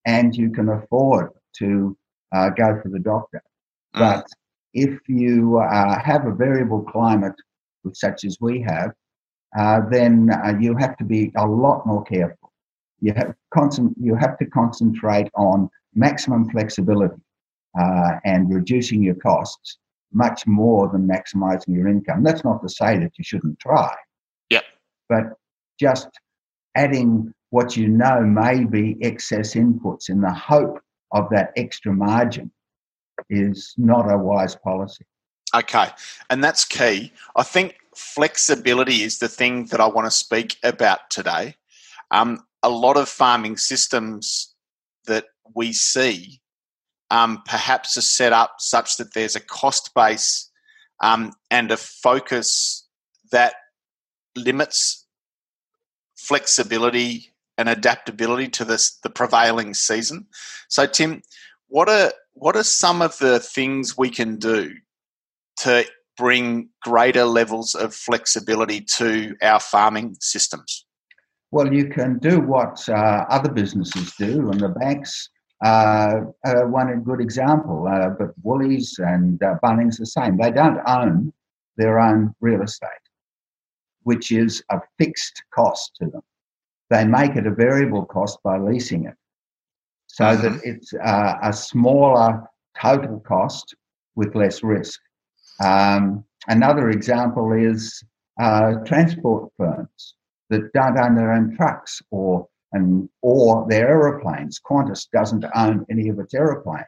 and 0.04 0.36
you 0.36 0.50
can 0.50 0.68
afford 0.68 1.30
to 1.58 1.96
uh, 2.34 2.50
go 2.50 2.80
for 2.82 2.88
the 2.88 2.98
doctor. 2.98 3.40
Mm. 3.94 4.00
But 4.00 4.26
if 4.74 4.98
you 5.06 5.58
uh, 5.58 6.02
have 6.02 6.26
a 6.26 6.34
variable 6.34 6.82
climate, 6.82 7.36
such 7.92 8.24
as 8.24 8.38
we 8.40 8.60
have, 8.62 8.92
uh, 9.56 9.82
then 9.90 10.30
uh, 10.30 10.54
you 10.60 10.76
have 10.76 10.96
to 10.96 11.04
be 11.04 11.30
a 11.36 11.46
lot 11.46 11.86
more 11.86 12.02
careful. 12.02 12.52
You 13.00 13.12
have, 13.14 13.34
concent- 13.52 13.96
you 14.00 14.16
have 14.16 14.36
to 14.38 14.46
concentrate 14.46 15.30
on 15.36 15.70
maximum 15.94 16.50
flexibility 16.50 17.22
uh, 17.78 18.12
and 18.24 18.52
reducing 18.52 19.02
your 19.02 19.14
costs 19.14 19.78
much 20.12 20.46
more 20.46 20.88
than 20.88 21.06
maximizing 21.06 21.74
your 21.76 21.86
income. 21.86 22.24
That's 22.24 22.42
not 22.42 22.62
to 22.62 22.68
say 22.68 22.98
that 22.98 23.12
you 23.16 23.24
shouldn't 23.24 23.60
try. 23.60 23.94
Yeah. 24.50 24.62
But 25.08 25.34
just 25.78 26.08
adding 26.74 27.32
what 27.50 27.76
you 27.76 27.88
know 27.88 28.20
may 28.20 28.64
be 28.64 28.96
excess 29.00 29.54
inputs 29.54 30.08
in 30.08 30.20
the 30.20 30.32
hope 30.32 30.80
of 31.12 31.28
that 31.30 31.52
extra 31.56 31.92
margin 31.92 32.50
is 33.30 33.74
not 33.76 34.10
a 34.12 34.18
wise 34.18 34.56
policy. 34.56 35.04
Okay. 35.54 35.86
And 36.30 36.42
that's 36.42 36.64
key. 36.64 37.12
I 37.36 37.44
think 37.44 37.76
flexibility 37.94 39.02
is 39.02 39.18
the 39.18 39.28
thing 39.28 39.66
that 39.66 39.80
I 39.80 39.86
want 39.86 40.06
to 40.06 40.10
speak 40.10 40.56
about 40.64 41.10
today. 41.10 41.54
Um, 42.10 42.44
a 42.62 42.68
lot 42.68 42.96
of 42.96 43.08
farming 43.08 43.56
systems 43.56 44.52
that 45.06 45.26
we 45.54 45.72
see 45.72 46.40
um, 47.10 47.42
perhaps 47.46 47.96
are 47.96 48.02
set 48.02 48.32
up 48.32 48.56
such 48.58 48.96
that 48.96 49.14
there's 49.14 49.36
a 49.36 49.40
cost 49.40 49.92
base 49.94 50.50
um, 51.02 51.32
and 51.50 51.70
a 51.70 51.76
focus 51.76 52.88
that 53.30 53.54
limits 54.34 55.03
flexibility 56.26 57.32
and 57.56 57.68
adaptability 57.68 58.48
to 58.48 58.64
this 58.64 58.98
the 59.02 59.10
prevailing 59.10 59.74
season. 59.74 60.26
So, 60.68 60.86
Tim, 60.86 61.22
what 61.68 61.88
are 61.88 62.12
what 62.32 62.56
are 62.56 62.64
some 62.64 63.02
of 63.02 63.18
the 63.18 63.38
things 63.38 63.96
we 63.96 64.10
can 64.10 64.36
do 64.36 64.74
to 65.60 65.84
bring 66.16 66.68
greater 66.82 67.24
levels 67.24 67.74
of 67.74 67.94
flexibility 67.94 68.80
to 68.80 69.34
our 69.42 69.60
farming 69.60 70.16
systems? 70.20 70.86
Well, 71.50 71.72
you 71.72 71.88
can 71.88 72.18
do 72.18 72.40
what 72.40 72.88
uh, 72.88 73.24
other 73.28 73.50
businesses 73.50 74.12
do, 74.18 74.50
and 74.50 74.60
the 74.60 74.68
banks 74.68 75.28
uh, 75.64 76.20
uh, 76.44 76.62
one 76.66 77.00
good 77.02 77.20
example. 77.20 77.86
Uh, 77.88 78.10
but 78.10 78.30
Woolies 78.42 78.96
and 78.98 79.42
uh, 79.42 79.54
Bunnings 79.62 79.98
the 79.98 80.06
same. 80.06 80.36
They 80.36 80.50
don't 80.50 80.80
own 80.86 81.32
their 81.76 81.98
own 81.98 82.34
real 82.40 82.62
estate, 82.62 83.03
which 84.04 84.32
is 84.32 84.62
a 84.70 84.80
fixed 84.98 85.42
cost 85.52 85.96
to 86.00 86.06
them. 86.06 86.22
They 86.90 87.04
make 87.04 87.36
it 87.36 87.46
a 87.46 87.50
variable 87.50 88.04
cost 88.04 88.38
by 88.42 88.58
leasing 88.58 89.04
it, 89.06 89.14
so 90.06 90.24
mm-hmm. 90.24 90.42
that 90.42 90.60
it's 90.64 90.92
uh, 90.94 91.34
a 91.42 91.52
smaller 91.52 92.42
total 92.80 93.20
cost 93.20 93.74
with 94.14 94.34
less 94.34 94.62
risk. 94.62 95.00
Um, 95.62 96.24
another 96.48 96.90
example 96.90 97.52
is 97.52 98.02
uh, 98.40 98.74
transport 98.84 99.50
firms 99.56 100.14
that 100.50 100.72
don't 100.72 100.98
own 100.98 101.14
their 101.14 101.32
own 101.32 101.56
trucks 101.56 102.02
or 102.10 102.48
and 102.72 103.08
or 103.22 103.66
their 103.68 103.88
aeroplanes. 103.88 104.60
Qantas 104.60 105.08
doesn't 105.12 105.44
own 105.54 105.86
any 105.90 106.08
of 106.08 106.18
its 106.18 106.34
aeroplanes. 106.34 106.84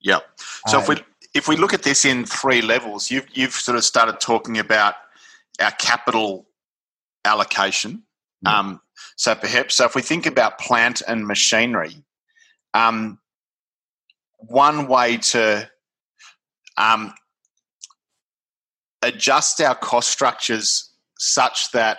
Yeah. 0.00 0.20
So 0.66 0.78
uh, 0.78 0.80
if 0.80 0.88
we 0.88 0.96
if 1.34 1.48
we 1.48 1.56
look 1.56 1.72
at 1.72 1.82
this 1.82 2.04
in 2.04 2.24
three 2.24 2.62
levels, 2.62 3.10
you've 3.10 3.26
you've 3.32 3.52
sort 3.52 3.76
of 3.76 3.84
started 3.84 4.18
talking 4.20 4.58
about 4.58 4.94
our 5.60 5.70
capital 5.72 6.46
allocation. 7.24 8.04
Um, 8.46 8.80
so 9.16 9.34
perhaps 9.34 9.76
so 9.76 9.84
if 9.84 9.94
we 9.94 10.02
think 10.02 10.26
about 10.26 10.58
plant 10.58 11.02
and 11.06 11.26
machinery, 11.26 12.04
um, 12.72 13.18
one 14.38 14.86
way 14.86 15.18
to 15.18 15.68
um, 16.76 17.12
adjust 19.02 19.60
our 19.60 19.74
cost 19.74 20.10
structures 20.10 20.90
such 21.18 21.70
that 21.72 21.98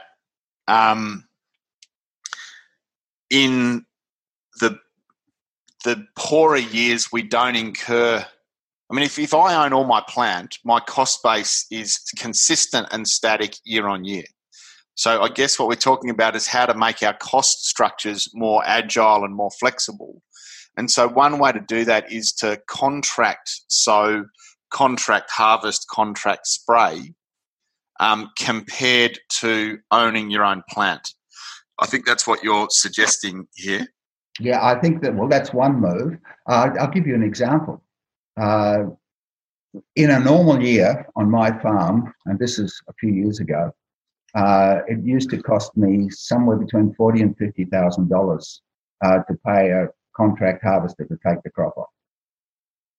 um, 0.68 1.28
in 3.30 3.86
the 4.60 4.80
the 5.84 6.06
poorer 6.16 6.58
years 6.58 7.12
we 7.12 7.22
don't 7.22 7.56
incur 7.56 8.26
I 8.92 8.96
mean 8.96 9.06
if, 9.06 9.18
if 9.18 9.34
I 9.34 9.64
own 9.64 9.72
all 9.74 9.86
my 9.86 10.04
plant, 10.08 10.58
my 10.66 10.80
cost 10.82 11.24
base 11.24 11.66
is 11.72 11.98
consistent 12.18 12.88
and 12.92 13.08
static 13.08 13.56
year 13.64 13.88
on 13.88 14.04
year. 14.04 14.26
So 14.96 15.22
I 15.22 15.30
guess 15.30 15.58
what 15.58 15.70
we're 15.70 15.76
talking 15.76 16.10
about 16.10 16.36
is 16.36 16.48
how 16.48 16.66
to 16.66 16.74
make 16.76 17.02
our 17.02 17.14
cost 17.14 17.66
structures 17.66 18.30
more 18.34 18.62
agile 18.66 19.24
and 19.24 19.34
more 19.34 19.52
flexible. 19.52 20.22
And 20.78 20.92
so 20.92 21.08
one 21.08 21.40
way 21.40 21.52
to 21.54 21.60
do 21.60 21.86
that 21.86 22.12
is 22.12 22.34
to 22.34 22.60
contract 22.68 23.50
so 23.68 24.26
contract 24.72 25.32
harvest, 25.32 25.88
contract 25.88 26.48
spray, 26.48 27.14
um, 28.00 28.30
compared 28.38 29.20
to 29.40 29.80
owning 29.92 30.30
your 30.32 30.44
own 30.44 30.64
plant. 30.70 31.14
I 31.80 31.86
think 31.86 32.06
that's 32.06 32.28
what 32.28 32.44
you're 32.44 32.68
suggesting 32.70 33.48
here. 33.56 33.88
Yeah, 34.40 34.66
I 34.66 34.80
think 34.80 35.02
that, 35.02 35.16
well, 35.16 35.28
that's 35.28 35.54
one 35.54 35.80
move. 35.80 36.18
Uh, 36.48 36.70
I'll 36.80 36.90
give 36.90 37.06
you 37.06 37.16
an 37.16 37.24
example. 37.24 37.84
Uh, 38.42 38.86
in 39.96 40.10
a 40.10 40.20
normal 40.20 40.62
year 40.62 41.08
on 41.16 41.30
my 41.30 41.50
farm, 41.60 42.12
and 42.26 42.40
this 42.40 42.58
is 42.58 42.82
a 42.90 42.94
few 43.00 43.12
years 43.22 43.40
ago, 43.40 43.72
uh, 44.36 44.80
it 44.88 45.00
used 45.04 45.30
to 45.30 45.42
cost 45.42 45.78
me 45.78 46.10
somewhere 46.10 46.58
between 46.58 46.94
forty 46.96 47.22
and 47.22 47.38
fifty 47.38 47.66
thousand 47.66 48.10
dollars 48.10 48.62
uh, 49.06 49.20
to 49.28 49.34
pay 49.46 49.70
a 49.70 49.88
contract 50.16 50.64
harvester 50.64 51.06
to 51.06 51.18
take 51.26 51.42
the 51.44 51.52
crop 51.52 51.78
off. 51.78 51.94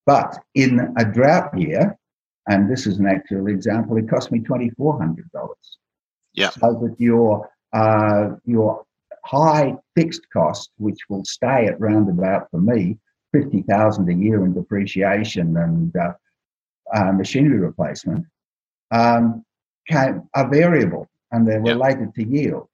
But 0.06 0.38
in 0.54 0.94
a 0.96 1.04
drought 1.04 1.58
year, 1.58 1.98
and 2.48 2.70
this 2.70 2.86
is 2.86 2.98
an 2.98 3.06
actual 3.06 3.48
example, 3.48 3.96
it 3.96 4.08
cost 4.08 4.30
me 4.30 4.40
twenty 4.40 4.70
four 4.78 4.96
hundred 4.98 5.28
dollars. 5.32 5.66
Yeah. 6.34 6.50
So 6.50 6.72
that 6.82 6.94
your 6.98 7.50
uh, 7.72 8.36
your 8.44 8.84
high 9.24 9.74
fixed 9.96 10.22
cost, 10.32 10.70
which 10.78 11.00
will 11.08 11.24
stay 11.24 11.66
at 11.66 11.80
round 11.80 12.08
about 12.08 12.48
for 12.50 12.60
me 12.60 12.98
fifty 13.32 13.62
thousand 13.62 14.08
a 14.08 14.14
year 14.14 14.44
in 14.44 14.54
depreciation 14.54 15.56
and 15.56 15.96
uh, 15.96 16.12
uh, 16.94 17.12
machinery 17.12 17.58
replacement, 17.58 18.26
um, 18.90 19.44
can, 19.88 20.28
are 20.34 20.48
variable 20.48 21.08
and 21.30 21.46
they're 21.46 21.64
yep. 21.64 21.76
related 21.76 22.14
to 22.14 22.24
yield. 22.24 22.68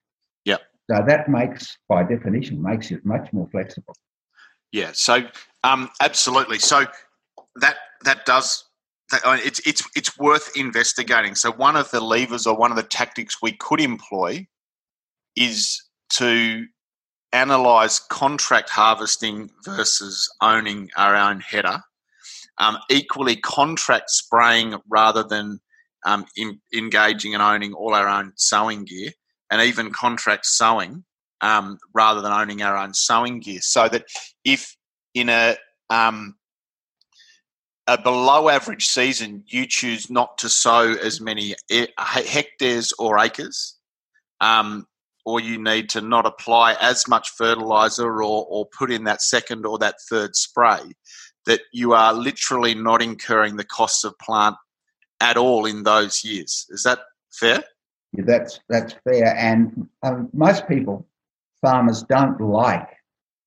Yeah. 0.45 0.57
So 0.91 1.05
that 1.07 1.29
makes, 1.29 1.79
by 1.89 2.03
definition, 2.03 2.63
makes 2.63 2.91
it 2.91 3.05
much 3.05 3.33
more 3.33 3.49
flexible. 3.51 3.95
Yeah. 4.73 4.91
So 4.93 5.23
um, 5.65 5.89
absolutely. 6.01 6.59
So 6.59 6.85
that 7.57 7.77
that 8.05 8.27
does. 8.27 8.65
That, 9.11 9.23
I 9.25 9.37
mean, 9.37 9.47
it's 9.47 9.61
it's 9.67 9.83
it's 9.97 10.19
worth 10.19 10.51
investigating. 10.57 11.35
So 11.35 11.53
one 11.53 11.77
of 11.77 11.91
the 11.91 12.01
levers 12.01 12.47
or 12.47 12.57
one 12.57 12.71
of 12.71 12.77
the 12.77 12.83
tactics 12.83 13.37
we 13.41 13.53
could 13.53 13.81
employ 13.81 14.47
is 15.37 15.83
to 16.15 16.67
analyze 17.33 18.01
contract 18.01 18.71
harvesting 18.71 19.51
versus 19.65 20.29
owning 20.41 20.91
our 20.97 21.15
own 21.15 21.41
header. 21.41 21.83
Um, 22.59 22.79
equally, 22.91 23.37
contract 23.37 24.11
spraying 24.11 24.75
rather 24.89 25.23
than 25.23 25.61
um, 26.05 26.25
in, 26.37 26.61
engaging 26.75 27.35
and 27.35 27.43
owning 27.43 27.73
all 27.73 27.95
our 27.95 28.09
own 28.09 28.33
sowing 28.37 28.85
gear 28.85 29.11
and 29.51 29.63
even 29.63 29.91
contract 29.91 30.47
sowing 30.47 31.05
um, 31.41 31.79
rather 31.95 32.21
than 32.21 32.33
owning 32.33 32.63
our 32.63 32.77
own 32.77 32.95
sowing 32.95 33.41
gear. 33.41 33.61
So 33.61 33.89
that 33.89 34.07
if 34.45 34.77
in 35.15 35.29
a 35.29 35.57
um, 35.91 36.35
a 37.87 38.01
below 38.01 38.49
average 38.51 38.87
season, 38.87 39.45
you 39.47 39.67
choose 39.67 40.11
not 40.11 40.39
to 40.39 40.49
sow 40.49 40.93
as 40.93 41.21
many 41.21 41.55
hectares 41.99 42.93
or 42.99 43.19
acres, 43.19 43.77
um, 44.43 44.87
or 45.29 45.41
you 45.41 45.63
need 45.63 45.91
to 45.91 46.01
not 46.01 46.25
apply 46.25 46.75
as 46.81 47.07
much 47.07 47.29
fertilizer 47.37 48.23
or, 48.23 48.47
or 48.49 48.65
put 48.79 48.91
in 48.91 49.05
that 49.05 49.21
second 49.21 49.67
or 49.67 49.77
that 49.77 49.97
third 50.09 50.35
spray, 50.35 50.81
that 51.45 51.61
you 51.71 51.93
are 51.93 52.15
literally 52.15 52.75
not 52.75 53.03
incurring 53.03 53.57
the 53.57 53.65
costs 53.65 54.05
of 54.05 54.19
plant 54.19 54.57
at 55.21 55.37
all 55.37 55.67
in 55.67 55.83
those 55.83 56.25
years. 56.25 56.65
Is 56.71 56.83
that 56.85 57.01
fair? 57.31 57.63
Yeah, 58.15 58.25
that's 58.27 58.61
that's 58.71 58.95
fair. 59.05 59.37
And 59.37 59.87
um, 60.03 60.31
most 60.33 60.67
people, 60.67 61.07
farmers, 61.61 62.05
don't 62.05 62.41
like 62.41 62.89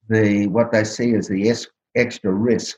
the 0.08 0.46
what 0.48 0.72
they 0.72 0.84
see 0.84 1.16
as 1.16 1.28
the 1.28 1.50
es- 1.50 1.68
extra 1.96 2.32
risk 2.32 2.78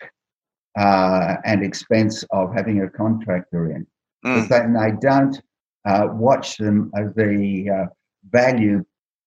uh, 0.79 1.35
and 1.43 1.61
expense 1.61 2.23
of 2.31 2.53
having 2.53 2.83
a 2.83 2.89
contractor 2.89 3.69
in. 3.69 3.85
Mm. 4.25 4.47
They, 4.47 4.79
they 4.79 4.95
don't 5.01 5.41
uh, 5.83 6.07
watch 6.13 6.55
them 6.55 6.89
uh, 6.97 7.09
the 7.17 7.69
uh, 7.69 7.85
value 8.31 8.85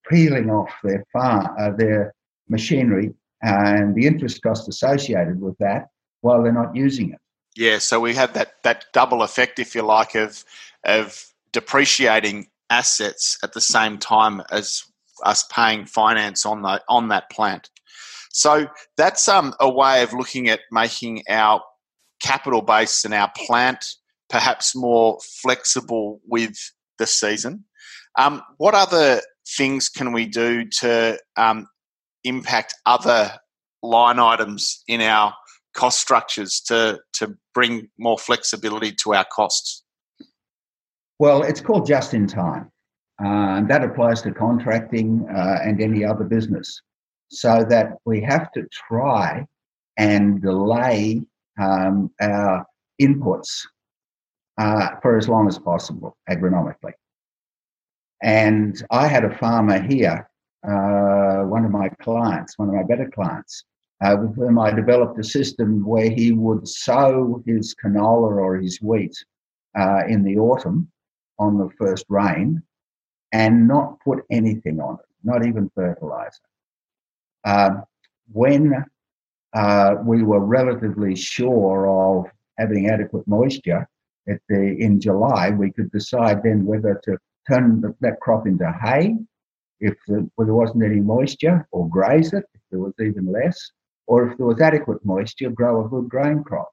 peeling 0.08 0.50
off 0.50 0.70
their 0.82 1.04
farm, 1.12 1.48
uh, 1.58 1.70
their 1.70 2.14
machinery, 2.48 3.12
and 3.42 3.94
the 3.94 4.06
interest 4.06 4.42
cost 4.42 4.68
associated 4.68 5.40
with 5.40 5.56
that 5.58 5.88
while 6.20 6.42
they're 6.42 6.52
not 6.52 6.74
using 6.74 7.12
it. 7.12 7.18
Yeah, 7.56 7.78
so 7.78 8.00
we 8.00 8.14
have 8.14 8.34
that 8.34 8.54
that 8.64 8.86
double 8.92 9.22
effect, 9.22 9.58
if 9.58 9.74
you 9.74 9.82
like, 9.82 10.14
of 10.14 10.44
of 10.84 11.26
depreciating 11.52 12.48
assets 12.68 13.38
at 13.42 13.52
the 13.52 13.60
same 13.60 13.98
time 13.98 14.42
as 14.50 14.84
us 15.24 15.44
paying 15.44 15.86
finance 15.86 16.44
on 16.44 16.62
the 16.62 16.82
on 16.88 17.08
that 17.08 17.30
plant. 17.30 17.70
So 18.30 18.66
that's 18.98 19.28
um, 19.28 19.54
a 19.60 19.70
way 19.70 20.02
of 20.02 20.12
looking 20.12 20.48
at 20.48 20.60
making 20.70 21.22
our 21.28 21.62
capital 22.20 22.60
base 22.60 23.04
and 23.04 23.14
our 23.14 23.30
plant 23.34 23.94
perhaps 24.28 24.76
more 24.76 25.18
flexible 25.42 26.20
with 26.26 26.54
the 26.98 27.06
season. 27.06 27.64
Um, 28.18 28.42
what 28.58 28.74
other 28.74 29.22
things 29.46 29.88
can 29.88 30.12
we 30.12 30.26
do 30.26 30.64
to 30.64 31.18
um, 31.36 31.68
impact 32.24 32.74
other 32.84 33.32
line 33.82 34.18
items 34.18 34.82
in 34.88 35.00
our 35.00 35.34
cost 35.74 36.00
structures 36.00 36.60
to 36.60 36.98
to 37.12 37.36
bring 37.54 37.88
more 37.98 38.18
flexibility 38.18 38.92
to 38.92 39.14
our 39.14 39.24
costs? 39.24 39.84
Well, 41.18 41.42
it's 41.42 41.60
called 41.60 41.86
just 41.86 42.14
in 42.14 42.26
time, 42.26 42.70
uh, 43.22 43.56
and 43.58 43.68
that 43.68 43.82
applies 43.82 44.22
to 44.22 44.32
contracting 44.32 45.26
uh, 45.34 45.58
and 45.64 45.80
any 45.80 46.04
other 46.04 46.24
business. 46.24 46.80
So 47.28 47.64
that 47.68 47.94
we 48.04 48.20
have 48.22 48.52
to 48.52 48.66
try 48.88 49.46
and 49.96 50.40
delay 50.40 51.22
um, 51.60 52.10
our 52.20 52.64
inputs 53.00 53.66
uh, 54.58 54.90
for 55.02 55.16
as 55.16 55.28
long 55.28 55.48
as 55.48 55.58
possible 55.58 56.16
agronomically. 56.30 56.92
And 58.22 58.82
I 58.90 59.06
had 59.06 59.24
a 59.24 59.36
farmer 59.36 59.80
here, 59.80 60.28
uh, 60.66 61.42
one 61.42 61.64
of 61.64 61.70
my 61.70 61.88
clients, 62.00 62.58
one 62.58 62.68
of 62.68 62.74
my 62.74 62.82
better 62.82 63.10
clients, 63.10 63.64
uh, 64.02 64.16
with 64.20 64.36
whom 64.36 64.58
I 64.58 64.70
developed 64.70 65.18
a 65.18 65.24
system 65.24 65.84
where 65.84 66.10
he 66.10 66.32
would 66.32 66.66
sow 66.66 67.42
his 67.46 67.74
canola 67.74 68.36
or 68.36 68.56
his 68.56 68.80
wheat 68.80 69.16
uh, 69.78 70.02
in 70.08 70.22
the 70.22 70.38
autumn 70.38 70.90
on 71.38 71.58
the 71.58 71.68
first 71.78 72.06
rain 72.08 72.62
and 73.32 73.68
not 73.68 74.00
put 74.00 74.24
anything 74.30 74.80
on 74.80 74.94
it, 74.94 75.06
not 75.22 75.46
even 75.46 75.70
fertilizer. 75.74 76.40
Uh, 77.44 77.70
when 78.32 78.84
we 80.04 80.22
were 80.22 80.40
relatively 80.40 81.14
sure 81.14 81.86
of 81.88 82.26
having 82.58 82.88
adequate 82.88 83.26
moisture 83.26 83.88
the, 84.26 84.76
in 84.78 85.00
July, 85.00 85.50
we 85.50 85.70
could 85.70 85.90
decide 85.92 86.42
then 86.42 86.64
whether 86.64 87.00
to 87.04 87.18
turn 87.48 87.82
that 88.00 88.20
crop 88.20 88.46
into 88.46 88.70
hay 88.82 89.16
if 89.80 89.94
the, 90.08 90.28
there 90.38 90.54
wasn't 90.54 90.84
any 90.84 91.00
moisture, 91.00 91.66
or 91.70 91.88
graze 91.88 92.32
it 92.32 92.44
if 92.54 92.60
there 92.70 92.80
was 92.80 92.94
even 93.00 93.30
less, 93.30 93.70
or 94.06 94.28
if 94.28 94.38
there 94.38 94.46
was 94.46 94.60
adequate 94.60 95.04
moisture, 95.04 95.50
grow 95.50 95.84
a 95.84 95.88
good 95.88 96.08
grain 96.08 96.42
crop. 96.42 96.70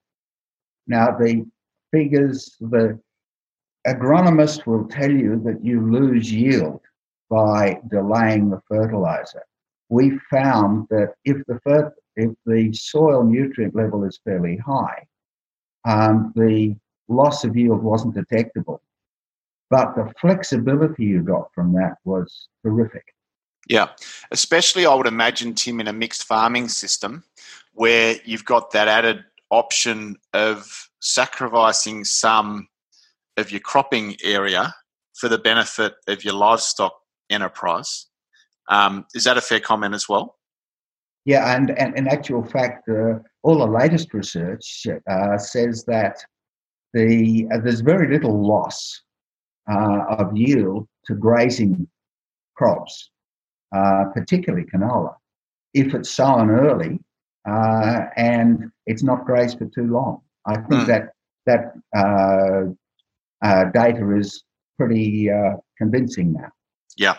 Now, 0.88 1.18
the 1.18 1.46
figures, 1.92 2.56
the 2.60 3.00
agronomist 3.88 4.66
will 4.66 4.86
tell 4.88 5.12
you 5.12 5.42
that 5.46 5.64
you 5.64 5.82
lose 5.82 6.32
yield 6.32 6.82
by 7.30 7.80
delaying 7.90 8.50
the 8.50 8.62
fertilizer. 8.68 9.44
We 9.90 10.18
found 10.30 10.88
that 10.90 11.14
if 11.26 11.38
the 11.48 11.92
if 12.16 12.32
the 12.46 12.72
soil 12.74 13.24
nutrient 13.24 13.76
level 13.76 14.04
is 14.04 14.20
fairly 14.24 14.58
high, 14.58 15.04
um, 15.86 16.32
the 16.36 16.76
loss 17.08 17.44
of 17.44 17.58
yield 17.58 17.82
wasn't 17.82 18.16
detectable. 18.16 18.82
But 19.74 19.96
the 19.96 20.14
flexibility 20.22 21.04
you 21.04 21.24
got 21.24 21.52
from 21.56 21.74
that 21.74 21.96
was 22.06 22.48
terrific. 22.64 23.04
Yeah, 23.68 23.88
especially 24.30 24.86
I 24.86 24.94
would 24.94 25.08
imagine, 25.08 25.56
Tim, 25.56 25.80
in 25.80 25.88
a 25.88 25.94
mixed 25.94 26.26
farming 26.26 26.68
system 26.68 27.24
where 27.72 28.18
you've 28.24 28.46
got 28.46 28.70
that 28.74 28.88
added 28.88 29.24
option 29.50 30.18
of 30.32 30.90
sacrificing 31.00 32.04
some 32.04 32.68
of 33.36 33.50
your 33.50 33.62
cropping 33.62 34.16
area 34.24 34.76
for 35.16 35.28
the 35.28 35.40
benefit 35.40 35.96
of 36.08 36.24
your 36.24 36.36
livestock 36.36 36.94
enterprise. 37.32 38.06
Um, 38.70 39.08
is 39.16 39.24
that 39.24 39.38
a 39.38 39.42
fair 39.42 39.60
comment 39.60 39.96
as 39.96 40.08
well? 40.08 40.36
Yeah, 41.26 41.56
and, 41.56 41.72
and 41.80 41.98
in 41.98 42.08
actual 42.08 42.44
fact, 42.44 42.88
uh, 42.90 43.16
all 43.42 43.58
the 43.58 43.66
latest 43.66 44.14
research 44.14 44.86
uh, 45.10 45.40
says 45.40 45.84
that 45.86 46.18
the 46.94 47.48
uh, 47.52 47.58
there's 47.58 47.82
very 47.82 48.08
little 48.08 48.46
loss 48.48 49.02
uh, 49.70 50.06
of 50.10 50.36
yield 50.36 50.88
to 51.06 51.16
grazing 51.16 51.88
crops 52.56 53.10
uh, 53.74 54.06
particularly 54.14 54.66
canola, 54.66 55.16
if 55.74 55.94
it's 55.94 56.10
sown 56.10 56.52
early 56.52 57.00
uh, 57.50 58.06
and 58.16 58.72
it's 58.86 59.04
not 59.04 59.26
grazed 59.26 59.58
for 59.58 59.66
too 59.66 59.88
long. 59.88 60.22
I 60.46 60.56
think 60.56 60.84
mm. 60.84 60.86
that 60.88 61.14
that 61.46 61.74
uh, 61.96 62.72
uh, 63.46 63.66
data 63.72 64.16
is 64.16 64.44
pretty 64.78 65.30
uh, 65.30 65.58
convincing 65.78 66.34
now. 66.34 66.50
Yeah, 66.98 67.16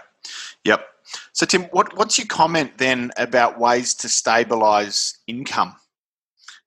yep. 0.64 0.86
So 1.32 1.44
Tim, 1.46 1.64
what, 1.64 1.96
what's 1.96 2.18
your 2.18 2.26
comment 2.26 2.78
then 2.78 3.10
about 3.16 3.58
ways 3.58 3.94
to 3.94 4.08
stabilise 4.08 5.16
income? 5.26 5.76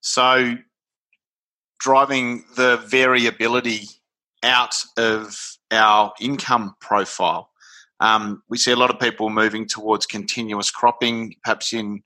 So 0.02 0.58
driving 1.80 2.44
the 2.56 2.78
variability 2.86 3.88
out 4.44 4.76
of 4.98 5.57
our 5.72 6.14
income 6.20 6.76
profile. 6.80 7.50
Um, 8.00 8.44
we 8.50 8.58
see 8.58 8.72
a 8.72 8.76
lot 8.76 8.90
of 8.90 9.00
people 9.00 9.30
moving 9.30 9.68
towards 9.68 10.06
continuous 10.06 10.70
cropping, 10.70 11.36
perhaps 11.44 11.74
in 11.74 12.02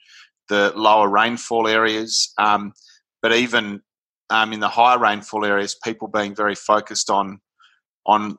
the 0.48 0.74
lower 0.76 1.10
rainfall 1.10 1.68
areas, 1.68 2.34
um, 2.38 2.74
but 3.22 3.34
even 3.34 3.82
um, 4.30 4.54
in 4.54 4.62
the 4.62 4.70
higher 4.70 4.98
rainfall 4.98 5.46
areas, 5.46 5.76
people 5.84 6.08
being 6.08 6.36
very 6.36 6.56
focused 6.56 7.10
on 7.10 7.40
on 8.06 8.38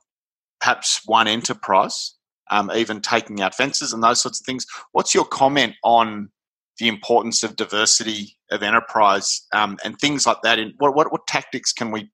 perhaps 0.61 1.03
one 1.07 1.29
enterprise, 1.29 2.15
um, 2.51 2.71
even 2.75 3.01
taking 3.01 3.41
out 3.41 3.55
fences 3.55 3.93
and 3.93 4.03
those 4.03 4.21
sorts 4.21 4.41
of 4.41 4.47
things. 4.47 4.67
What's 4.93 5.15
your 5.15 5.25
comment 5.25 5.75
on 5.85 6.31
the 6.79 6.89
importance 6.89 7.43
of 7.43 7.57
diversity 7.57 8.37
of 8.51 8.63
enterprise 8.63 9.47
um, 9.53 9.79
and 9.85 9.99
things 9.99 10.27
like 10.27 10.43
that? 10.43 10.59
In 10.59 10.75
what, 10.79 10.95
what 10.97 11.13
what 11.13 11.27
tactics 11.27 11.73
can 11.73 11.91
we 11.91 12.11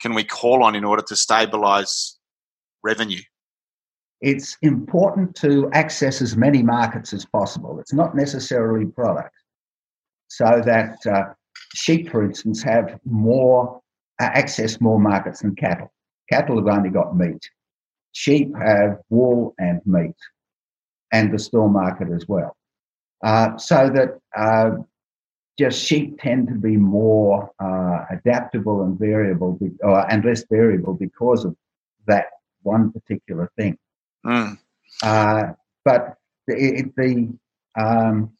can 0.00 0.14
we 0.14 0.24
call 0.24 0.62
on 0.64 0.74
in 0.74 0.84
order 0.84 1.02
to 1.02 1.14
stabilise 1.14 2.16
revenue? 2.82 3.20
It's 4.20 4.56
important 4.62 5.34
to 5.36 5.70
access 5.72 6.20
as 6.20 6.36
many 6.36 6.62
markets 6.62 7.12
as 7.12 7.24
possible. 7.24 7.80
It's 7.80 7.94
not 7.94 8.14
necessarily 8.14 8.86
product, 8.86 9.34
so 10.28 10.62
that 10.64 10.96
uh, 11.06 11.32
sheep, 11.74 12.10
for 12.10 12.24
instance, 12.24 12.62
have 12.62 12.98
more 13.04 13.80
uh, 14.20 14.24
access 14.34 14.80
more 14.80 15.00
markets 15.00 15.40
than 15.40 15.54
cattle. 15.54 15.90
Cattle 16.30 16.56
have 16.58 16.68
only 16.68 16.90
got 16.90 17.16
meat. 17.16 17.42
Sheep 18.12 18.54
have 18.56 18.98
wool 19.08 19.54
and 19.58 19.80
meat, 19.86 20.16
and 21.12 21.32
the 21.32 21.38
store 21.38 21.70
market 21.70 22.08
as 22.14 22.28
well. 22.28 22.56
Uh, 23.24 23.56
so 23.56 23.88
that 23.90 24.18
uh, 24.36 24.76
just 25.58 25.82
sheep 25.82 26.18
tend 26.20 26.48
to 26.48 26.54
be 26.54 26.76
more 26.76 27.50
uh, 27.62 28.04
adaptable 28.10 28.82
and 28.82 28.98
variable, 28.98 29.52
be, 29.52 29.70
and 30.10 30.24
less 30.24 30.44
variable 30.50 30.94
because 30.94 31.44
of 31.44 31.56
that 32.06 32.26
one 32.62 32.92
particular 32.92 33.50
thing. 33.56 33.76
Mm. 34.26 34.58
but 35.84 36.14
the 36.46 36.90
the, 36.96 37.32
um, 37.80 38.30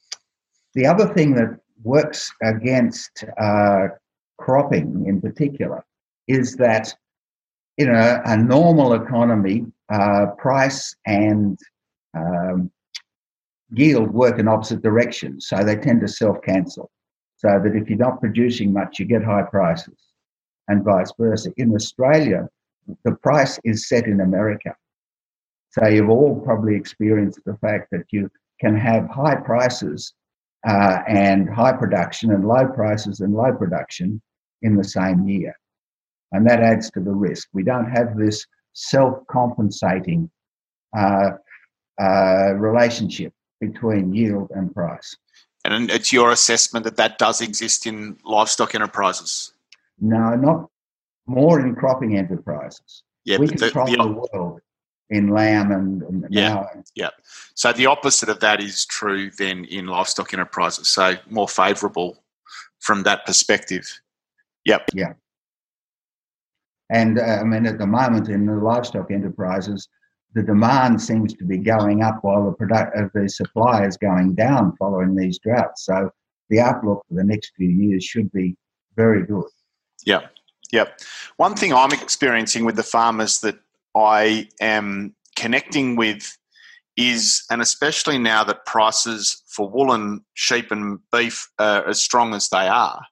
the 0.75 0.87
other 0.87 1.13
thing 1.15 1.35
that 1.35 1.59
works 1.83 2.33
against 2.43 3.25
uh, 3.41 3.89
cropping 4.39 5.07
in 5.07 5.21
particular 5.21 5.85
is 6.29 6.57
that 6.57 6.95
in 7.79 7.89
a, 7.89 8.21
a 8.27 8.37
normal 8.37 8.93
economy, 8.93 9.65
uh, 9.91 10.27
price 10.37 10.95
and 11.07 11.59
um, 12.15 12.71
yield 13.73 14.11
work 14.13 14.39
in 14.39 14.49
opposite 14.49 14.83
directions, 14.83 15.47
so 15.49 15.65
they 15.65 15.77
tend 15.77 16.01
to 16.01 16.09
self-cancel. 16.09 16.91
So 17.37 17.49
that 17.49 17.75
if 17.75 17.89
you're 17.89 17.99
not 17.99 18.21
producing 18.21 18.73
much, 18.73 18.99
you 18.99 19.07
get 19.07 19.25
high 19.25 19.45
prices, 19.45 19.99
and 20.69 20.85
vice 20.85 21.11
versa. 21.19 21.51
In 21.57 21.75
Australia, 21.75 22.49
the 23.05 23.13
price 23.13 23.59
is 23.65 23.89
set 23.89 24.07
in 24.07 24.21
America. 24.21 24.75
So 25.71 25.87
you've 25.87 26.11
all 26.11 26.41
probably 26.41 26.75
experienced 26.75 27.41
the 27.45 27.57
fact 27.59 27.89
that 27.93 28.05
you 28.11 28.31
can 28.61 28.77
have 28.77 29.09
high 29.09 29.37
prices 29.37 30.13
uh, 30.67 30.99
and 31.09 31.49
high 31.49 31.73
production 31.73 32.33
and 32.33 32.47
low 32.47 32.67
prices 32.67 33.21
and 33.21 33.35
low 33.35 33.53
production 33.53 34.21
in 34.63 34.77
the 34.77 34.85
same 34.85 35.27
year. 35.29 35.55
And 36.33 36.47
that 36.49 36.61
adds 36.61 36.91
to 36.93 37.01
the 37.01 37.13
risk. 37.13 37.49
We 37.53 37.63
don't 37.63 37.91
have 37.91 38.17
this 38.17 38.47
self 38.73 39.27
compensating 39.29 40.31
uh, 40.97 41.31
uh, 42.01 42.55
relationship 42.55 43.33
between 43.61 44.15
yield 44.15 44.51
and 44.55 44.75
price. 44.75 45.17
And 45.65 45.91
it's 45.91 46.13
your 46.13 46.31
assessment 46.31 46.85
that 46.85 46.97
that 46.97 47.19
does 47.19 47.41
exist 47.41 47.87
in 47.87 48.17
livestock 48.25 48.75
enterprises? 48.75 49.53
No, 50.01 50.35
not 50.35 50.71
more 51.31 51.61
in 51.61 51.75
cropping 51.75 52.17
enterprises. 52.17 53.05
Yeah, 53.25 53.39
we 53.39 53.49
control 53.49 53.87
the, 53.87 53.97
the, 53.97 54.03
the 54.03 54.27
world 54.33 54.61
in 55.11 55.29
lamb 55.29 55.73
and, 55.73 56.03
and 56.03 56.27
yeah, 56.31 56.65
yeah. 56.95 57.11
So 57.55 57.73
the 57.73 57.87
opposite 57.87 58.29
of 58.29 58.41
that 58.41 58.61
is 58.61 58.87
true 58.87 59.31
then 59.39 59.65
in 59.65 59.87
livestock 59.87 60.33
enterprises. 60.35 60.89
So 60.89 61.15
more 61.29 61.49
favourable 61.49 62.23
from 62.79 63.03
that 63.05 63.27
perspective. 63.27 63.87
Yep. 64.65 64.91
Yeah. 64.95 65.13
And 66.91 67.19
uh, 67.19 67.39
I 67.41 67.45
mean, 67.45 67.67
at 67.67 67.79
the 67.79 67.87
moment 67.87 68.29
in 68.29 68.47
the 68.47 68.55
livestock 68.55 69.11
enterprises, 69.11 69.89
the 70.35 70.43
demand 70.43 71.01
seems 71.01 71.35
to 71.35 71.45
be 71.45 71.59
going 71.59 72.03
up 72.03 72.19
while 72.23 72.45
the 72.47 72.53
product 72.53 72.97
of 72.97 73.07
uh, 73.07 73.09
the 73.15 73.29
supply 73.29 73.85
is 73.85 73.97
going 73.97 74.35
down 74.35 74.77
following 74.77 75.15
these 75.15 75.39
droughts. 75.39 75.87
So 75.87 76.11
the 76.51 76.61
outlook 76.61 77.05
for 77.09 77.15
the 77.15 77.25
next 77.25 77.53
few 77.57 77.69
years 77.69 78.05
should 78.05 78.31
be 78.33 78.57
very 78.97 79.25
good. 79.25 79.51
Yep. 80.07 80.33
Yep. 80.73 81.01
One 81.37 81.55
thing 81.55 81.73
I'm 81.73 81.93
experiencing 81.93 82.65
with 82.65 82.77
the 82.77 82.83
farmers 82.83 83.41
that 83.41 83.59
I 83.97 84.49
am 84.61 85.15
connecting 85.37 85.97
with 85.97 86.37
is, 86.97 87.45
and 87.51 87.63
especially 87.63 88.19
now 88.19 88.45
that 88.45 88.67
prices 88.67 89.43
for 89.49 89.69
woolen 89.69 90.25
sheep 90.35 90.71
and 90.71 90.99
beef 91.13 91.49
are 91.59 91.89
as 91.89 92.01
strong 92.01 92.35
as 92.35 92.49
they 92.51 92.69
are, 92.69 93.03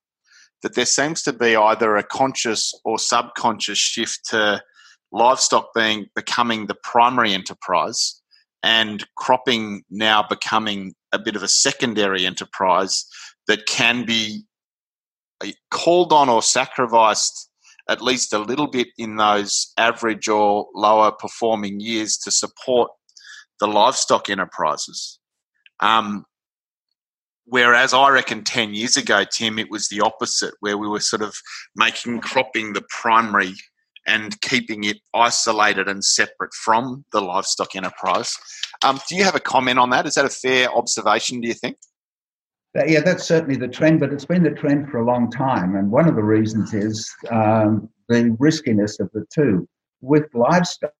that 0.62 0.74
there 0.74 0.86
seems 0.86 1.22
to 1.22 1.32
be 1.32 1.56
either 1.56 1.96
a 1.96 2.02
conscious 2.02 2.74
or 2.84 2.98
subconscious 2.98 3.78
shift 3.78 4.28
to 4.30 4.62
livestock 5.10 5.70
being 5.74 6.06
becoming 6.14 6.66
the 6.66 6.76
primary 6.82 7.32
enterprise 7.32 8.20
and 8.62 9.06
cropping 9.16 9.82
now 9.90 10.22
becoming 10.28 10.94
a 11.12 11.18
bit 11.18 11.36
of 11.36 11.42
a 11.42 11.48
secondary 11.48 12.26
enterprise 12.26 13.06
that 13.46 13.66
can 13.66 14.04
be 14.04 14.44
eh, 15.42 15.52
called 15.70 16.12
on 16.12 16.28
or 16.28 16.42
sacrificed 16.42 17.47
at 17.88 18.02
least 18.02 18.32
a 18.32 18.38
little 18.38 18.66
bit 18.66 18.88
in 18.98 19.16
those 19.16 19.72
average 19.78 20.28
or 20.28 20.68
lower 20.74 21.10
performing 21.10 21.80
years 21.80 22.16
to 22.18 22.30
support 22.30 22.90
the 23.60 23.66
livestock 23.66 24.28
enterprises. 24.28 25.18
Um, 25.80 26.24
whereas 27.44 27.94
I 27.94 28.10
reckon 28.10 28.44
10 28.44 28.74
years 28.74 28.96
ago, 28.96 29.24
Tim, 29.24 29.58
it 29.58 29.70
was 29.70 29.88
the 29.88 30.00
opposite, 30.00 30.54
where 30.60 30.76
we 30.76 30.88
were 30.88 31.00
sort 31.00 31.22
of 31.22 31.34
making 31.76 32.20
cropping 32.20 32.72
the 32.72 32.84
primary 32.88 33.54
and 34.06 34.40
keeping 34.40 34.84
it 34.84 34.98
isolated 35.14 35.88
and 35.88 36.04
separate 36.04 36.54
from 36.54 37.04
the 37.12 37.20
livestock 37.20 37.76
enterprise. 37.76 38.34
Um, 38.82 39.00
do 39.08 39.16
you 39.16 39.24
have 39.24 39.34
a 39.34 39.40
comment 39.40 39.78
on 39.78 39.90
that? 39.90 40.06
Is 40.06 40.14
that 40.14 40.24
a 40.24 40.30
fair 40.30 40.70
observation, 40.72 41.40
do 41.40 41.48
you 41.48 41.54
think? 41.54 41.76
Yeah, 42.86 43.00
that's 43.00 43.24
certainly 43.24 43.56
the 43.56 43.68
trend, 43.68 44.00
but 44.00 44.12
it's 44.12 44.24
been 44.24 44.42
the 44.42 44.50
trend 44.50 44.90
for 44.90 44.98
a 44.98 45.04
long 45.04 45.30
time. 45.30 45.74
And 45.76 45.90
one 45.90 46.08
of 46.08 46.16
the 46.16 46.22
reasons 46.22 46.74
is 46.74 47.10
um, 47.30 47.88
the 48.08 48.36
riskiness 48.38 49.00
of 49.00 49.10
the 49.12 49.24
two. 49.32 49.66
With 50.00 50.26
livestock, 50.34 50.92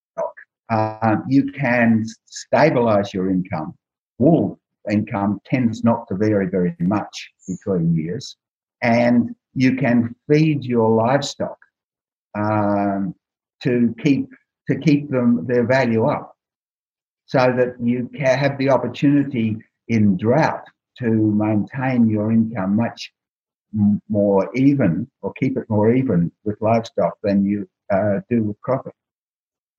uh, 0.70 1.16
you 1.28 1.52
can 1.52 2.04
stabilize 2.26 3.14
your 3.14 3.30
income. 3.30 3.74
Wool 4.18 4.58
income 4.90 5.40
tends 5.44 5.84
not 5.84 6.08
to 6.08 6.16
vary 6.16 6.48
very 6.48 6.74
much 6.80 7.30
between 7.46 7.94
years. 7.94 8.36
And 8.82 9.34
you 9.54 9.76
can 9.76 10.14
feed 10.30 10.64
your 10.64 10.90
livestock 10.90 11.58
um, 12.34 13.14
to 13.62 13.94
keep 14.02 14.28
to 14.68 14.76
keep 14.76 15.10
them 15.10 15.46
their 15.46 15.64
value 15.64 16.04
up, 16.04 16.36
so 17.26 17.38
that 17.56 17.74
you 17.82 18.10
can 18.14 18.38
have 18.38 18.58
the 18.58 18.68
opportunity 18.68 19.56
in 19.88 20.16
drought 20.18 20.64
to 20.98 21.06
maintain 21.06 22.08
your 22.08 22.32
income 22.32 22.76
much 22.76 23.12
more 24.08 24.48
even 24.54 25.08
or 25.20 25.32
keep 25.34 25.56
it 25.56 25.68
more 25.68 25.92
even 25.92 26.32
with 26.44 26.60
livestock 26.60 27.14
than 27.22 27.44
you 27.44 27.68
uh, 27.92 28.20
do 28.30 28.42
with 28.42 28.60
cropping. 28.60 28.92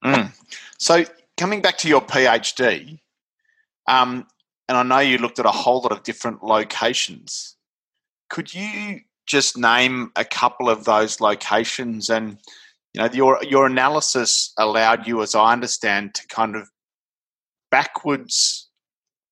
Mm. 0.03 0.31
So, 0.77 1.05
coming 1.37 1.61
back 1.61 1.77
to 1.79 1.89
your 1.89 2.01
PhD, 2.01 2.99
um, 3.87 4.27
and 4.67 4.77
I 4.77 4.83
know 4.83 4.99
you 4.99 5.17
looked 5.17 5.39
at 5.39 5.45
a 5.45 5.51
whole 5.51 5.81
lot 5.81 5.91
of 5.91 6.03
different 6.03 6.43
locations. 6.43 7.57
Could 8.29 8.53
you 8.53 9.01
just 9.29 9.57
name 9.57 10.11
a 10.15 10.25
couple 10.25 10.69
of 10.69 10.85
those 10.85 11.21
locations 11.21 12.09
and 12.09 12.39
you 12.93 13.01
know 13.01 13.09
your 13.13 13.39
your 13.43 13.67
analysis 13.67 14.51
allowed 14.57 15.05
you 15.05 15.21
as 15.21 15.35
i 15.35 15.53
understand 15.53 16.15
to 16.15 16.25
kind 16.27 16.55
of 16.55 16.67
backwards 17.69 18.69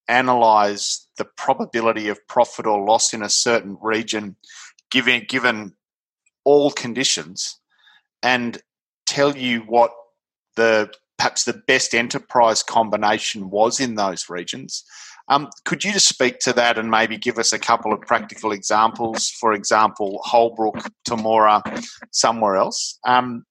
analyze 0.07 1.06
the 1.17 1.25
probability 1.25 2.07
of 2.09 2.25
profit 2.27 2.65
or 2.65 2.83
loss 2.85 3.13
in 3.13 3.21
a 3.21 3.29
certain 3.29 3.77
region 3.81 4.35
given 4.89 5.25
given 5.27 5.73
all 6.43 6.71
conditions 6.71 7.59
and 8.23 8.61
tell 9.05 9.35
you 9.35 9.59
what 9.61 9.91
the 10.55 10.89
perhaps 11.17 11.43
the 11.45 11.61
best 11.67 11.95
enterprise 11.95 12.63
combination 12.63 13.49
was 13.49 13.79
in 13.79 13.95
those 13.95 14.29
regions. 14.29 14.83
Um, 15.29 15.49
could 15.65 15.83
you 15.83 15.91
just 15.91 16.07
speak 16.07 16.39
to 16.39 16.53
that 16.53 16.77
and 16.77 16.89
maybe 16.89 17.17
give 17.17 17.37
us 17.37 17.51
a 17.51 17.59
couple 17.59 17.91
of 17.91 17.99
practical 18.01 18.51
examples? 18.51 19.29
For 19.29 19.53
example, 19.53 20.21
Holbrook, 20.23 20.89
Temora, 21.07 21.61
somewhere 22.11 22.55
else. 22.55 22.99
Um, 23.05 23.45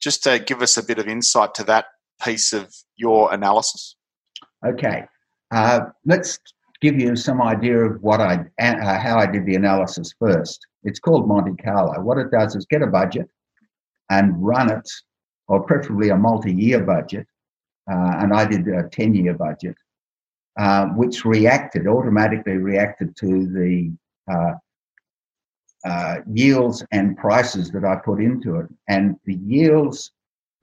just 0.00 0.22
to 0.24 0.38
give 0.38 0.62
us 0.62 0.76
a 0.76 0.82
bit 0.82 0.98
of 0.98 1.06
insight 1.06 1.54
to 1.54 1.64
that 1.64 1.86
piece 2.22 2.52
of 2.52 2.74
your 2.96 3.32
analysis. 3.32 3.96
Okay. 4.64 5.04
Uh, 5.50 5.80
let's 6.06 6.38
give 6.80 6.98
you 6.98 7.14
some 7.14 7.42
idea 7.42 7.78
of 7.78 8.02
what 8.02 8.20
I 8.20 8.44
uh, 8.58 8.98
how 8.98 9.18
I 9.18 9.26
did 9.26 9.46
the 9.46 9.54
analysis 9.54 10.14
first. 10.18 10.66
It's 10.82 10.98
called 10.98 11.28
Monte 11.28 11.62
Carlo. 11.62 12.00
What 12.00 12.18
it 12.18 12.30
does 12.30 12.56
is 12.56 12.64
get 12.66 12.82
a 12.82 12.86
budget 12.86 13.28
and 14.10 14.34
run 14.42 14.70
it, 14.70 14.88
or 15.48 15.62
preferably 15.62 16.08
a 16.08 16.16
multi-year 16.16 16.82
budget. 16.82 17.26
Uh, 17.90 18.16
and 18.18 18.32
I 18.32 18.44
did 18.44 18.66
a 18.68 18.88
ten-year 18.88 19.34
budget, 19.34 19.76
uh, 20.58 20.86
which 20.86 21.24
reacted 21.24 21.86
automatically 21.86 22.56
reacted 22.56 23.16
to 23.16 23.46
the 23.46 23.92
uh, 24.32 24.52
uh, 25.84 26.16
yields 26.32 26.84
and 26.92 27.16
prices 27.16 27.70
that 27.72 27.84
I 27.84 27.96
put 27.96 28.20
into 28.20 28.56
it. 28.56 28.66
And 28.88 29.16
the 29.24 29.34
yields, 29.34 30.12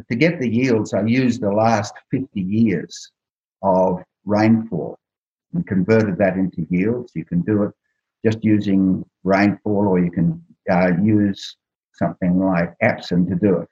to 0.09 0.15
get 0.15 0.39
the 0.39 0.49
yields, 0.49 0.93
I 0.93 1.01
used 1.01 1.41
the 1.41 1.51
last 1.51 1.93
50 2.11 2.39
years 2.39 3.11
of 3.63 4.03
rainfall 4.25 4.99
and 5.57 5.65
converted 5.65 6.19
that 6.19 6.37
into 6.37 6.67
yields. 6.69 7.11
You 7.15 7.25
can 7.25 7.41
do 7.41 7.63
it 7.63 7.71
just 8.23 8.43
using 8.43 9.03
rainfall, 9.23 9.87
or 9.87 9.99
you 9.99 10.11
can 10.11 10.41
uh, 10.71 10.91
use 11.01 11.57
something 11.93 12.39
like 12.39 12.75
APSIM 12.83 13.27
to 13.29 13.35
do 13.35 13.57
it. 13.57 13.67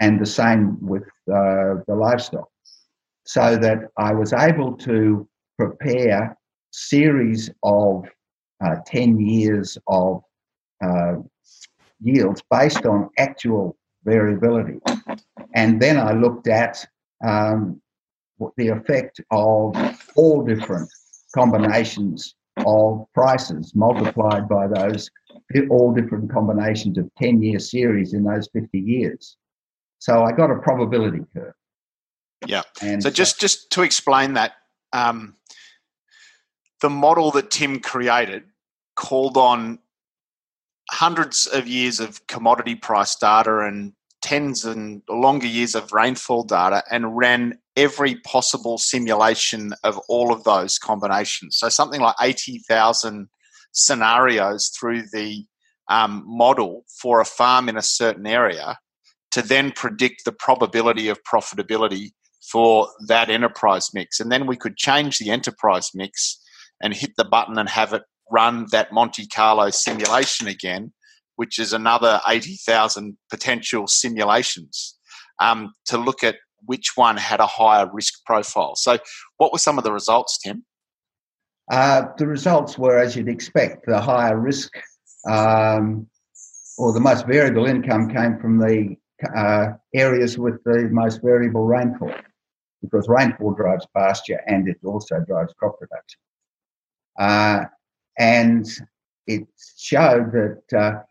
And 0.00 0.20
the 0.20 0.26
same 0.26 0.78
with 0.80 1.02
uh, 1.28 1.82
the 1.88 1.94
livestock. 1.94 2.48
So 3.26 3.56
that 3.56 3.78
I 3.98 4.12
was 4.12 4.32
able 4.32 4.72
to 4.78 5.28
prepare 5.58 6.36
series 6.70 7.50
of 7.62 8.04
uh, 8.64 8.76
10 8.86 9.20
years 9.20 9.76
of 9.88 10.22
uh, 10.84 11.14
yields 12.00 12.42
based 12.48 12.86
on 12.86 13.10
actual 13.18 13.76
variability. 14.04 14.78
And 15.54 15.80
then 15.82 15.98
I 15.98 16.12
looked 16.12 16.46
at 16.46 16.84
um, 17.24 17.81
the 18.56 18.68
effect 18.68 19.20
of 19.30 19.76
all 20.16 20.44
different 20.44 20.90
combinations 21.34 22.34
of 22.66 23.06
prices 23.14 23.72
multiplied 23.74 24.48
by 24.48 24.66
those 24.66 25.10
all 25.70 25.92
different 25.92 26.30
combinations 26.30 26.98
of 26.98 27.10
10 27.20 27.42
year 27.42 27.58
series 27.58 28.14
in 28.14 28.24
those 28.24 28.48
50 28.52 28.78
years. 28.78 29.36
So 29.98 30.22
I 30.24 30.32
got 30.32 30.50
a 30.50 30.56
probability 30.56 31.20
curve. 31.32 31.54
Yeah. 32.46 32.62
And 32.80 33.02
so 33.02 33.10
just 33.10 33.40
just 33.40 33.70
to 33.70 33.82
explain 33.82 34.34
that, 34.34 34.52
um, 34.92 35.36
the 36.80 36.90
model 36.90 37.30
that 37.32 37.50
Tim 37.50 37.78
created 37.78 38.44
called 38.96 39.36
on 39.36 39.78
hundreds 40.90 41.46
of 41.46 41.66
years 41.66 42.00
of 42.00 42.26
commodity 42.26 42.74
price 42.74 43.14
data 43.16 43.60
and 43.60 43.92
tens 44.22 44.64
and 44.64 45.02
longer 45.08 45.46
years 45.46 45.74
of 45.74 45.92
rainfall 45.92 46.44
data 46.44 46.82
and 46.90 47.16
ran 47.16 47.58
every 47.76 48.16
possible 48.20 48.78
simulation 48.78 49.72
of 49.82 49.98
all 50.08 50.32
of 50.32 50.44
those 50.44 50.78
combinations. 50.78 51.56
So 51.58 51.68
something 51.68 52.00
like 52.00 52.16
80,000 52.20 53.28
scenarios 53.72 54.68
through 54.78 55.02
the 55.12 55.44
um, 55.88 56.22
model 56.26 56.84
for 57.00 57.20
a 57.20 57.24
farm 57.24 57.68
in 57.68 57.76
a 57.76 57.82
certain 57.82 58.26
area 58.26 58.78
to 59.32 59.42
then 59.42 59.72
predict 59.72 60.24
the 60.24 60.32
probability 60.32 61.08
of 61.08 61.22
profitability 61.24 62.10
for 62.50 62.88
that 63.06 63.30
enterprise 63.30 63.90
mix. 63.94 64.20
And 64.20 64.30
then 64.30 64.46
we 64.46 64.56
could 64.56 64.76
change 64.76 65.18
the 65.18 65.30
enterprise 65.30 65.90
mix 65.94 66.38
and 66.82 66.94
hit 66.94 67.12
the 67.16 67.24
button 67.24 67.58
and 67.58 67.68
have 67.68 67.92
it 67.92 68.02
run 68.30 68.66
that 68.72 68.92
Monte 68.92 69.26
Carlo 69.28 69.70
simulation 69.70 70.48
again, 70.48 70.92
which 71.36 71.58
is 71.58 71.72
another 71.72 72.20
80,000 72.28 73.16
potential 73.30 73.86
simulations 73.86 74.98
um, 75.40 75.72
to 75.86 75.98
look 75.98 76.22
at 76.22 76.36
which 76.64 76.92
one 76.94 77.16
had 77.16 77.40
a 77.40 77.46
higher 77.46 77.88
risk 77.92 78.24
profile. 78.24 78.76
So, 78.76 78.98
what 79.38 79.52
were 79.52 79.58
some 79.58 79.78
of 79.78 79.84
the 79.84 79.92
results, 79.92 80.38
Tim? 80.38 80.64
Uh, 81.70 82.06
the 82.18 82.26
results 82.26 82.78
were, 82.78 82.98
as 82.98 83.16
you'd 83.16 83.28
expect, 83.28 83.86
the 83.86 84.00
higher 84.00 84.38
risk 84.38 84.72
um, 85.28 86.06
or 86.78 86.92
the 86.92 87.00
most 87.00 87.26
variable 87.26 87.66
income 87.66 88.08
came 88.08 88.38
from 88.38 88.58
the 88.58 88.96
uh, 89.36 89.72
areas 89.94 90.38
with 90.38 90.62
the 90.64 90.88
most 90.90 91.20
variable 91.22 91.64
rainfall 91.64 92.12
because 92.82 93.08
rainfall 93.08 93.54
drives 93.54 93.86
pasture 93.96 94.40
and 94.46 94.68
it 94.68 94.76
also 94.84 95.20
drives 95.26 95.54
crop 95.54 95.78
production. 95.78 96.18
Uh, 97.18 97.64
and 98.18 98.66
it 99.26 99.46
showed 99.78 100.32
that 100.32 100.78
uh, 100.78 101.02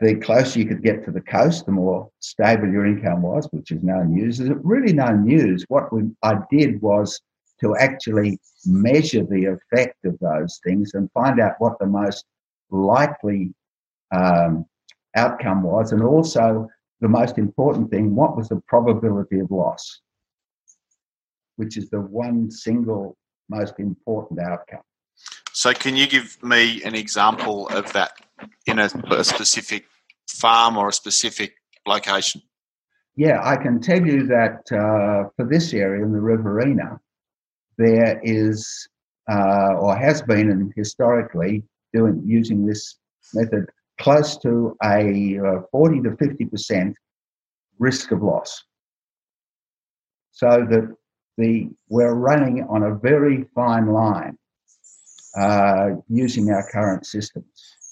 the 0.00 0.14
closer 0.16 0.58
you 0.58 0.66
could 0.66 0.82
get 0.82 1.04
to 1.04 1.10
the 1.10 1.20
coast, 1.20 1.66
the 1.66 1.72
more 1.72 2.10
stable 2.20 2.68
your 2.68 2.86
income 2.86 3.22
was, 3.22 3.48
which 3.50 3.70
is 3.70 3.82
no 3.82 4.02
news. 4.02 4.40
Is 4.40 4.50
it 4.50 4.58
really 4.62 4.92
no 4.92 5.14
news? 5.14 5.64
What 5.68 5.92
we, 5.92 6.02
I 6.22 6.38
did 6.50 6.82
was 6.82 7.20
to 7.60 7.76
actually 7.76 8.38
measure 8.66 9.24
the 9.24 9.56
effect 9.56 10.04
of 10.04 10.18
those 10.20 10.60
things 10.64 10.92
and 10.94 11.10
find 11.12 11.40
out 11.40 11.54
what 11.58 11.78
the 11.78 11.86
most 11.86 12.24
likely 12.70 13.54
um, 14.14 14.66
outcome 15.14 15.62
was, 15.62 15.92
and 15.92 16.02
also 16.02 16.68
the 17.00 17.08
most 17.08 17.38
important 17.38 17.90
thing, 17.90 18.14
what 18.14 18.36
was 18.36 18.48
the 18.48 18.60
probability 18.68 19.38
of 19.38 19.50
loss, 19.50 20.00
which 21.56 21.76
is 21.76 21.88
the 21.88 22.00
one 22.00 22.50
single 22.50 23.16
most 23.48 23.78
important 23.78 24.40
outcome. 24.40 24.82
So, 25.56 25.72
can 25.72 25.96
you 25.96 26.06
give 26.06 26.36
me 26.42 26.82
an 26.82 26.94
example 26.94 27.66
of 27.68 27.90
that 27.94 28.12
in 28.66 28.78
a, 28.78 28.90
a 29.10 29.24
specific 29.24 29.86
farm 30.28 30.76
or 30.76 30.88
a 30.88 30.92
specific 30.92 31.54
location? 31.86 32.42
Yeah, 33.16 33.40
I 33.42 33.56
can 33.56 33.80
tell 33.80 34.06
you 34.06 34.26
that 34.26 34.58
uh, 34.70 35.30
for 35.34 35.48
this 35.48 35.72
area 35.72 36.04
in 36.04 36.12
the 36.12 36.20
Riverina, 36.20 37.00
there 37.78 38.20
is 38.22 38.86
uh, 39.32 39.76
or 39.78 39.96
has 39.96 40.20
been 40.20 40.50
and 40.50 40.74
historically 40.76 41.64
doing 41.94 42.22
using 42.22 42.66
this 42.66 42.98
method 43.32 43.64
close 43.98 44.36
to 44.40 44.76
a 44.84 45.38
uh, 45.38 45.60
40 45.72 46.02
to 46.02 46.16
50 46.18 46.44
percent 46.44 46.96
risk 47.78 48.12
of 48.12 48.22
loss. 48.22 48.62
So 50.32 50.66
that 50.68 50.94
the 51.38 51.70
we're 51.88 52.14
running 52.14 52.66
on 52.68 52.82
a 52.82 52.94
very 52.94 53.46
fine 53.54 53.86
line 53.86 54.36
uh, 55.36 55.90
using 56.08 56.50
our 56.50 56.68
current 56.70 57.06
systems. 57.06 57.46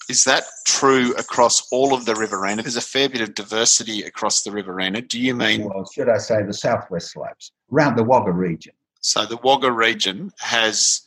Is 0.07 0.23
that 0.25 0.43
true 0.67 1.13
across 1.15 1.67
all 1.71 1.93
of 1.93 2.05
the 2.05 2.13
Riverina? 2.13 2.61
There's 2.61 2.75
a 2.75 2.81
fair 2.81 3.09
bit 3.09 3.21
of 3.21 3.33
diversity 3.33 4.03
across 4.03 4.43
the 4.43 4.51
Riverina. 4.51 5.01
Do 5.01 5.19
you 5.19 5.33
mean? 5.33 5.67
Well, 5.67 5.85
should 5.85 6.09
I 6.09 6.17
say 6.17 6.43
the 6.43 6.53
southwest 6.53 7.11
slopes, 7.11 7.51
around 7.71 7.95
the 7.95 8.03
Wagga 8.03 8.31
region? 8.31 8.73
So 9.01 9.25
the 9.25 9.37
Wagga 9.37 9.71
region 9.71 10.31
has 10.39 11.01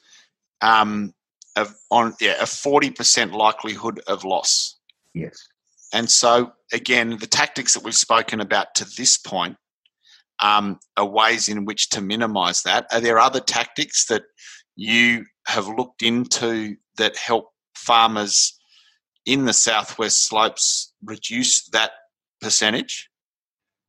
um, 0.62 1.14
a, 1.56 1.68
on 1.90 2.14
yeah, 2.20 2.40
a 2.40 2.44
40% 2.44 3.32
likelihood 3.32 4.00
of 4.06 4.24
loss. 4.24 4.76
Yes. 5.14 5.46
And 5.92 6.10
so, 6.10 6.52
again, 6.72 7.18
the 7.18 7.26
tactics 7.26 7.74
that 7.74 7.84
we've 7.84 7.94
spoken 7.94 8.40
about 8.40 8.74
to 8.76 8.84
this 8.96 9.16
point 9.16 9.56
um, 10.40 10.78
are 10.96 11.06
ways 11.06 11.48
in 11.48 11.64
which 11.64 11.88
to 11.90 12.00
minimize 12.00 12.62
that. 12.62 12.86
Are 12.92 13.00
there 13.00 13.18
other 13.18 13.40
tactics 13.40 14.06
that 14.06 14.22
you 14.78 15.26
have 15.48 15.66
looked 15.66 16.02
into 16.02 16.76
that 16.98 17.16
help 17.16 17.50
farmers 17.74 18.56
in 19.26 19.44
the 19.44 19.52
southwest 19.52 20.28
slopes 20.28 20.94
reduce 21.04 21.66
that 21.70 21.90
percentage? 22.40 23.10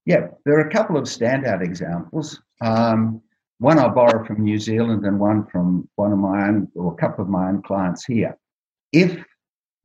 Yeah, 0.05 0.29
there 0.45 0.55
are 0.55 0.67
a 0.67 0.71
couple 0.71 0.97
of 0.97 1.03
standout 1.03 1.61
examples. 1.61 2.41
Um, 2.61 3.21
one 3.59 3.77
I 3.77 3.87
borrow 3.87 4.25
from 4.25 4.43
New 4.43 4.57
Zealand 4.57 5.05
and 5.05 5.19
one 5.19 5.45
from 5.45 5.87
one 5.95 6.11
of 6.11 6.17
my 6.17 6.47
own, 6.47 6.67
or 6.73 6.93
a 6.93 6.95
couple 6.95 7.23
of 7.23 7.29
my 7.29 7.49
own 7.49 7.61
clients 7.61 8.03
here. 8.05 8.35
If 8.91 9.23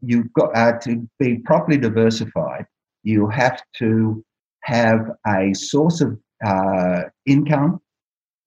you've 0.01 0.33
got 0.33 0.57
uh, 0.57 0.79
to 0.85 1.07
be 1.19 1.37
properly 1.37 1.77
diversified, 1.77 2.65
you 3.03 3.29
have 3.29 3.61
to 3.79 4.25
have 4.63 5.11
a 5.27 5.53
source 5.53 6.01
of 6.01 6.19
uh, 6.43 7.03
income 7.27 7.83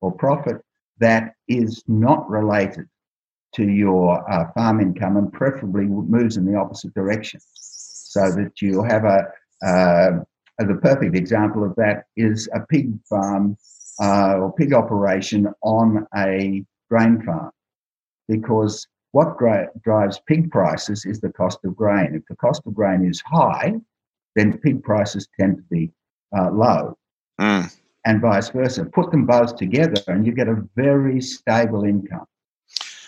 or 0.02 0.12
profit 0.12 0.58
that 1.00 1.34
is 1.47 1.83
not 1.88 2.29
related 2.29 2.88
to 3.55 3.63
your 3.63 4.29
uh, 4.31 4.51
farm 4.53 4.79
income 4.81 5.17
and 5.17 5.31
preferably 5.31 5.86
moves 5.86 6.38
in 6.38 6.45
the 6.45 6.55
opposite 6.55 6.93
direction 6.93 7.39
so 7.53 8.31
that 8.31 8.62
you 8.62 8.83
have 8.83 9.05
a 9.05 9.27
uh, 9.65 10.19
the 10.60 10.75
perfect 10.81 11.15
example 11.15 11.63
of 11.63 11.75
that 11.75 12.05
is 12.15 12.49
a 12.53 12.60
pig 12.62 12.91
farm 13.07 13.57
uh, 14.01 14.36
or 14.38 14.53
pig 14.53 14.73
operation 14.73 15.47
on 15.62 16.05
a 16.15 16.63
grain 16.89 17.21
farm 17.23 17.51
because 18.27 18.88
what 19.12 19.38
gra- 19.38 19.69
drives 19.83 20.19
pig 20.27 20.51
prices 20.51 21.05
is 21.05 21.19
the 21.19 21.31
cost 21.31 21.60
of 21.63 21.75
grain. 21.75 22.13
If 22.13 22.23
the 22.27 22.36
cost 22.36 22.62
of 22.65 22.73
grain 22.73 23.05
is 23.05 23.21
high, 23.21 23.75
then 24.36 24.57
pig 24.60 24.83
prices 24.83 25.27
tend 25.39 25.57
to 25.57 25.63
be 25.69 25.91
uh, 26.36 26.51
low. 26.51 26.97
Mm 27.39 27.77
and 28.08 28.22
vice 28.22 28.50
versa. 28.50 28.86
Put 28.86 29.12
them 29.12 29.26
both 29.26 29.58
together 29.58 30.02
and 30.08 30.26
you 30.26 30.32
get 30.32 30.48
a 30.48 30.63
very 30.78 31.20
stable 31.22 31.84
income. 31.84 32.26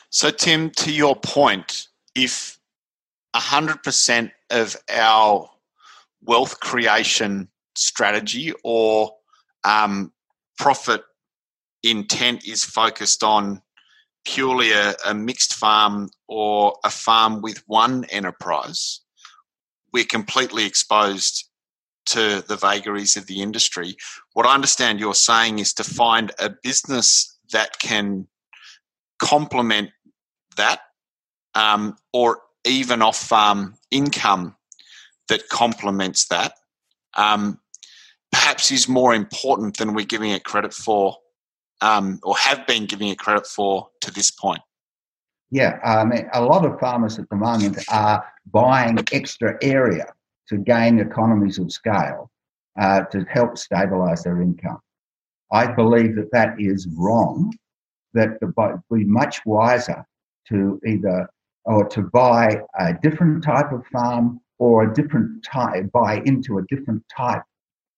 So, 0.10 0.30
Tim, 0.30 0.72
to 0.72 0.92
your 0.92 1.16
point, 1.16 1.88
if 2.16 2.60
100% 3.34 4.32
of 4.50 4.76
our 4.94 5.50
wealth 6.22 6.60
creation 6.60 7.48
strategy 7.76 8.52
or 8.64 9.12
um, 9.64 10.12
profit 10.58 11.02
intent 11.82 12.46
is 12.46 12.66
focused 12.66 13.24
on 13.24 13.62
purely 14.26 14.74
a, 14.74 14.96
a 15.06 15.14
mixed 15.14 15.54
farm 15.54 16.10
or 16.28 16.76
a 16.84 16.90
farm 16.90 17.42
with 17.42 17.64
one 17.68 18.04
enterprise, 18.06 19.00
we're 19.94 20.04
completely 20.04 20.66
exposed 20.66 21.49
to 22.10 22.44
the 22.48 22.56
vagaries 22.56 23.18
of 23.18 23.28
the 23.28 23.42
industry. 23.42 23.96
What 24.34 24.46
I 24.46 24.54
understand 24.54 25.00
you're 25.00 25.14
saying 25.14 25.60
is 25.60 25.74
to 25.74 25.84
find 25.84 26.32
a 26.40 26.52
business 26.64 27.38
that 27.52 27.80
can 27.80 28.28
complement 29.20 29.90
that 30.58 30.80
um, 31.56 31.96
or 32.14 32.42
even 32.66 33.02
off 33.02 33.18
farm 33.18 33.76
income 33.92 34.56
that 35.28 35.50
complements 35.50 36.28
that 36.28 36.54
um, 37.16 37.60
perhaps 38.32 38.72
is 38.72 38.88
more 38.88 39.14
important 39.14 39.78
than 39.78 39.94
we're 39.94 40.06
giving 40.06 40.32
it 40.32 40.44
credit 40.44 40.74
for 40.74 41.16
um, 41.82 42.20
or 42.24 42.36
have 42.38 42.66
been 42.68 42.86
giving 42.86 43.08
it 43.08 43.20
credit 43.20 43.48
for 43.48 43.88
to 44.02 44.12
this 44.12 44.32
point. 44.32 44.62
Yeah, 45.52 45.80
I 45.84 46.04
mean, 46.04 46.30
a 46.34 46.42
lot 46.42 46.66
of 46.66 46.80
farmers 46.80 47.18
at 47.18 47.30
the 47.30 47.36
moment 47.36 47.80
are 47.90 48.24
buying 48.52 49.00
extra 49.12 49.58
area 49.62 50.14
to 50.50 50.58
gain 50.58 51.00
economies 51.00 51.60
of 51.60 51.72
scale 51.72 52.30
uh, 52.80 53.02
to 53.06 53.26
help 53.30 53.52
stabilise 53.52 54.24
their 54.24 54.42
income. 54.42 54.80
I 55.52 55.72
believe 55.72 56.16
that 56.16 56.32
that 56.32 56.56
is 56.60 56.88
wrong. 56.98 57.54
That 58.14 58.38
it 58.42 58.50
would 58.58 58.82
be 58.92 59.06
much 59.06 59.40
wiser 59.46 60.06
to 60.50 60.80
either 60.86 61.30
or 61.66 61.88
to 61.90 62.02
buy 62.02 62.62
a 62.80 62.94
different 62.94 63.44
type 63.44 63.72
of 63.72 63.86
farm 63.88 64.40
or 64.58 64.84
a 64.84 64.94
different 64.94 65.44
type, 65.44 65.92
buy 65.92 66.22
into 66.26 66.58
a 66.58 66.66
different 66.70 67.04
type 67.16 67.44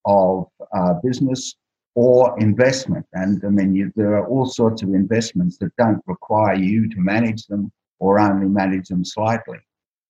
of 0.06 0.48
uh, 0.76 0.96
business 1.04 1.56
or 1.96 2.38
investment. 2.40 3.06
And 3.14 3.42
I 3.46 3.50
mean, 3.50 3.76
you, 3.76 3.92
there 3.96 4.16
are 4.16 4.28
all 4.28 4.46
sorts 4.46 4.82
of 4.82 4.90
investments 4.90 5.58
that 5.60 5.76
don't 5.78 6.02
require 6.08 6.56
you 6.56 6.90
to 6.90 7.00
manage 7.00 7.48
them 7.48 7.72
or 8.00 8.20
only 8.20 8.48
manage 8.48 8.88
them 8.90 9.06
slightly 9.06 9.60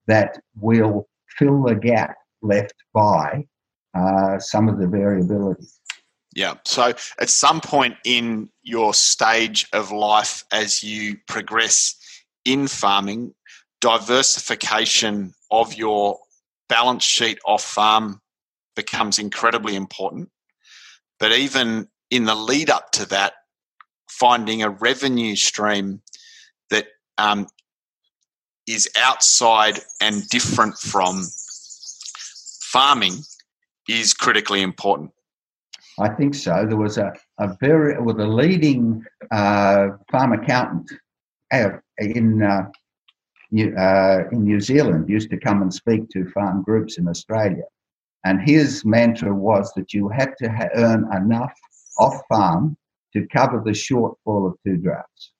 that 0.08 0.39
will 0.60 1.08
fill 1.38 1.63
the 1.63 1.75
gap 1.75 2.15
left 2.41 2.75
by 2.93 3.45
uh, 3.93 4.39
some 4.39 4.69
of 4.69 4.80
the 4.80 4.88
variability. 4.88 5.65
Yeah. 6.34 6.56
So 6.65 6.93
at 7.19 7.30
some 7.30 7.60
point 7.60 7.95
in 8.06 8.49
your 8.63 8.93
stage 8.93 9.67
of 9.73 9.91
life 9.91 10.45
as 10.51 10.82
you 10.82 11.17
progress 11.27 11.95
in 12.45 12.67
farming, 12.67 13.34
diversification 13.82 15.34
of 15.49 15.73
your 15.73 16.19
balance 16.69 17.04
sheet 17.04 17.39
off 17.45 17.63
farm 17.63 18.21
becomes 18.75 19.19
incredibly 19.19 19.75
important. 19.75 20.30
But 21.19 21.34
even 21.34 21.89
in 22.10 22.25
the 22.25 22.36
lead 22.36 22.69
up 22.69 22.91
to 22.93 23.06
that, 23.10 23.34
finding 24.10 24.63
a 24.63 24.69
revenue 24.69 25.36
stream 25.36 26.01
that 26.69 26.86
um, 27.17 27.47
is 28.67 28.89
outside 28.97 29.80
and 29.99 30.27
different 30.30 30.77
from 30.77 31.25
farming 32.71 33.15
is 33.89 34.13
critically 34.13 34.62
important. 34.62 35.12
I 35.99 36.10
think 36.10 36.34
so. 36.34 36.65
There 36.65 36.77
was 36.77 36.97
a, 36.97 37.13
a 37.39 37.55
very, 37.60 38.01
with 38.01 38.19
a 38.19 38.27
leading 38.27 39.03
uh, 39.31 39.89
farm 40.12 40.34
accountant 40.34 40.89
in 41.97 42.41
uh, 42.41 42.69
uh, 43.53 44.23
in 44.31 44.45
New 44.45 44.62
Zealand 44.62 45.10
used 45.10 45.29
to 45.29 45.38
come 45.38 45.62
and 45.62 45.73
speak 45.73 46.07
to 46.10 46.29
farm 46.31 46.63
groups 46.63 46.97
in 46.97 47.07
Australia. 47.07 47.63
And 48.23 48.39
his 48.41 48.86
mantra 48.86 49.34
was 49.34 49.73
that 49.75 49.93
you 49.93 50.07
had 50.07 50.34
to 50.39 50.49
ha- 50.49 50.69
earn 50.75 51.05
enough 51.13 51.53
off 51.97 52.15
farm 52.29 52.77
to 53.13 53.27
cover 53.27 53.62
the 53.63 53.71
shortfall 53.71 54.47
of 54.47 54.55
two 54.65 54.77
droughts. 54.77 55.31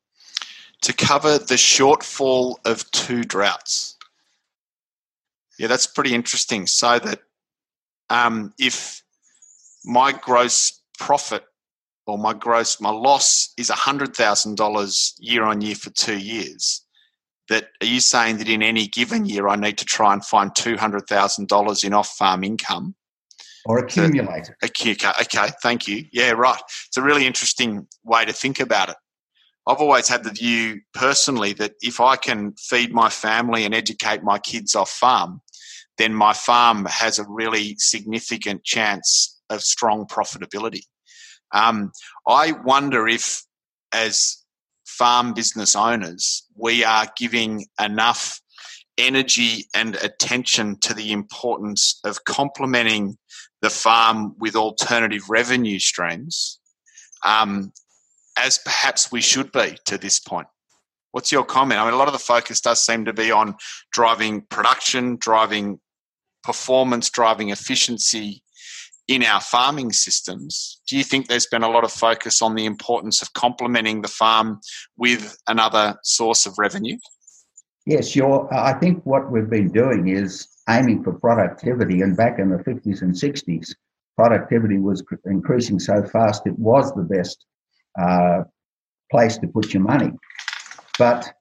To 0.82 0.94
cover 0.94 1.38
the 1.38 1.56
shortfall 1.56 2.56
of 2.66 2.90
two 2.92 3.24
droughts. 3.24 3.98
Yeah, 5.62 5.68
that's 5.68 5.86
pretty 5.86 6.16
interesting. 6.16 6.66
So 6.66 6.98
that 6.98 7.20
um, 8.10 8.52
if 8.58 9.04
my 9.86 10.12
gross 10.12 10.82
profit 10.98 11.44
or 12.08 12.18
my 12.18 12.34
gross 12.34 12.82
my 12.82 12.90
loss 12.90 13.54
is 13.60 13.70
hundred 13.70 14.16
thousand 14.16 14.58
dollars 14.58 15.14
year 15.20 15.44
on 15.44 15.62
year 15.62 15.76
for 15.76 15.92
two 15.92 16.18
years, 16.18 16.84
that 17.50 17.68
are 17.80 17.86
you 17.86 18.00
saying 18.00 18.38
that 18.38 18.50
in 18.50 18.64
any 18.64 18.88
given 18.88 19.28
year 19.28 19.48
I 19.48 19.56
need 19.56 19.78
to 19.78 19.86
try 19.86 20.14
and 20.14 20.26
find 20.26 20.50
two 20.56 20.78
hundred 20.78 21.06
thousand 21.08 21.48
dollars 21.48 21.84
in 21.84 21.94
off 21.94 22.10
farm 22.10 22.44
income? 22.44 22.96
Or 23.64 23.78
accumulate 23.78 24.50
it. 24.50 24.66
Okay, 24.66 24.94
okay, 25.22 25.50
thank 25.62 25.88
you. 25.88 26.06
Yeah, 26.12 26.32
right. 26.32 26.60
It's 26.88 26.98
a 26.98 27.04
really 27.04 27.28
interesting 27.28 27.86
way 28.04 28.26
to 28.26 28.34
think 28.34 28.60
about 28.60 28.90
it. 28.90 28.96
I've 29.68 29.78
always 29.78 30.08
had 30.08 30.24
the 30.24 30.32
view 30.32 30.82
personally 30.96 31.54
that 31.54 31.74
if 31.82 32.00
I 32.00 32.16
can 32.16 32.54
feed 32.54 32.92
my 32.92 33.10
family 33.10 33.64
and 33.64 33.76
educate 33.76 34.24
my 34.24 34.40
kids 34.40 34.74
off 34.74 34.90
farm, 34.90 35.42
then 36.02 36.14
my 36.14 36.34
farm 36.34 36.86
has 36.86 37.20
a 37.20 37.26
really 37.28 37.76
significant 37.78 38.64
chance 38.64 39.40
of 39.50 39.62
strong 39.62 40.06
profitability. 40.08 40.84
Um, 41.54 41.92
I 42.28 42.54
wonder 42.64 43.08
if, 43.08 43.44
as 43.94 44.38
farm 44.86 45.34
business 45.34 45.76
owners, 45.76 46.46
we 46.56 46.84
are 46.84 47.08
giving 47.18 47.66
enough 47.80 48.42
energy 48.98 49.66
and 49.74 49.96
attention 49.96 50.78
to 50.80 50.94
the 50.94 51.12
importance 51.12 52.00
of 52.04 52.24
complementing 52.24 53.18
the 53.62 53.70
farm 53.70 54.36
with 54.40 54.56
alternative 54.56 55.24
revenue 55.30 55.80
streams 55.80 56.60
um, 57.24 57.72
as 58.38 58.58
perhaps 58.58 59.12
we 59.12 59.22
should 59.22 59.52
be 59.52 59.78
to 59.86 59.98
this 59.98 60.20
point. 60.20 60.48
What's 61.12 61.32
your 61.32 61.44
comment? 61.44 61.80
I 61.80 61.86
mean, 61.86 61.94
a 61.94 61.98
lot 61.98 62.08
of 62.08 62.14
the 62.14 62.20
focus 62.20 62.62
does 62.62 62.84
seem 62.84 63.04
to 63.06 63.14
be 63.14 63.32
on 63.32 63.56
driving 63.92 64.44
production, 64.44 65.18
driving 65.18 65.81
performance, 66.44 67.10
driving 67.10 67.50
efficiency 67.50 68.44
in 69.08 69.24
our 69.24 69.42
farming 69.42 69.92
systems, 69.92 70.80
do 70.88 70.98
you 70.98 71.04
think 71.04 71.28
there's 71.28 71.48
been 71.48 71.64
a 71.64 71.70
lot 71.70 71.84
of 71.84 71.92
focus 71.92 72.42
on 72.42 72.56
the 72.56 72.66
importance 72.66 73.22
of 73.22 73.34
complementing 73.34 74.02
the 74.02 74.08
farm 74.08 74.60
with 74.98 75.38
another 75.48 75.96
source 76.04 76.46
of 76.46 76.58
revenue? 76.58 76.98
Yes, 77.86 78.16
I 78.52 78.74
think 78.74 79.04
what 79.06 79.32
we've 79.32 79.50
been 79.50 79.70
doing 79.70 80.08
is 80.08 80.48
aiming 80.70 81.04
for 81.04 81.14
productivity. 81.14 82.02
And 82.02 82.16
back 82.16 82.40
in 82.40 82.50
the 82.50 82.58
50s 82.58 83.02
and 83.02 83.14
60s, 83.14 83.74
productivity 84.16 84.78
was 84.78 85.04
increasing 85.26 85.80
so 85.80 86.04
fast, 86.04 86.46
it 86.46 86.58
was 86.58 86.94
the 86.94 87.04
best 87.04 87.44
uh, 88.00 88.44
place 89.10 89.38
to 89.40 89.48
put 89.48 89.74
your 89.74 89.84
money. 89.84 90.12
But 90.98 91.34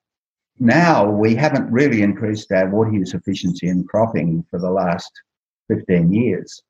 now 0.61 1.11
we 1.11 1.35
haven't 1.35 1.71
really 1.71 2.03
increased 2.03 2.53
our 2.53 2.69
water 2.69 2.93
use 2.93 3.15
efficiency 3.15 3.69
in 3.69 3.85
cropping 3.85 4.45
for 4.51 4.61
the 4.61 4.71
last 4.71 5.11
15 5.69 6.13
years 6.13 6.63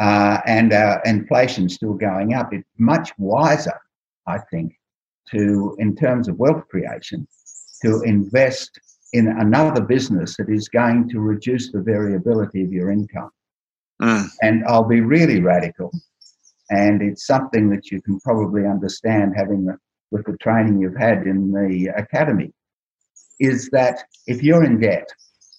uh, 0.00 0.40
and 0.46 0.72
our 0.72 1.02
inflation 1.04 1.68
still 1.68 1.92
going 1.92 2.32
up, 2.32 2.52
it's 2.52 2.66
much 2.78 3.10
wiser, 3.18 3.78
I 4.26 4.38
think, 4.50 4.72
to, 5.30 5.76
in 5.78 5.94
terms 5.94 6.26
of 6.26 6.38
wealth 6.38 6.66
creation, 6.70 7.28
to 7.82 8.00
invest 8.02 8.80
in 9.12 9.28
another 9.28 9.82
business 9.82 10.38
that 10.38 10.48
is 10.48 10.68
going 10.68 11.10
to 11.10 11.20
reduce 11.20 11.70
the 11.70 11.82
variability 11.82 12.62
of 12.64 12.72
your 12.72 12.90
income. 12.90 13.30
Mm. 14.00 14.26
And 14.40 14.64
I'll 14.66 14.88
be 14.88 15.02
really 15.02 15.42
radical, 15.42 15.92
and 16.70 17.02
it's 17.02 17.26
something 17.26 17.68
that 17.68 17.90
you 17.90 18.00
can 18.00 18.18
probably 18.20 18.64
understand 18.64 19.34
having 19.36 19.66
the, 19.66 19.76
with 20.10 20.24
the 20.24 20.38
training 20.38 20.80
you've 20.80 20.96
had 20.96 21.26
in 21.26 21.52
the 21.52 21.88
academy, 21.94 22.54
is 23.40 23.68
that 23.70 24.04
if 24.26 24.42
you're 24.42 24.64
in 24.64 24.78
debt 24.78 25.08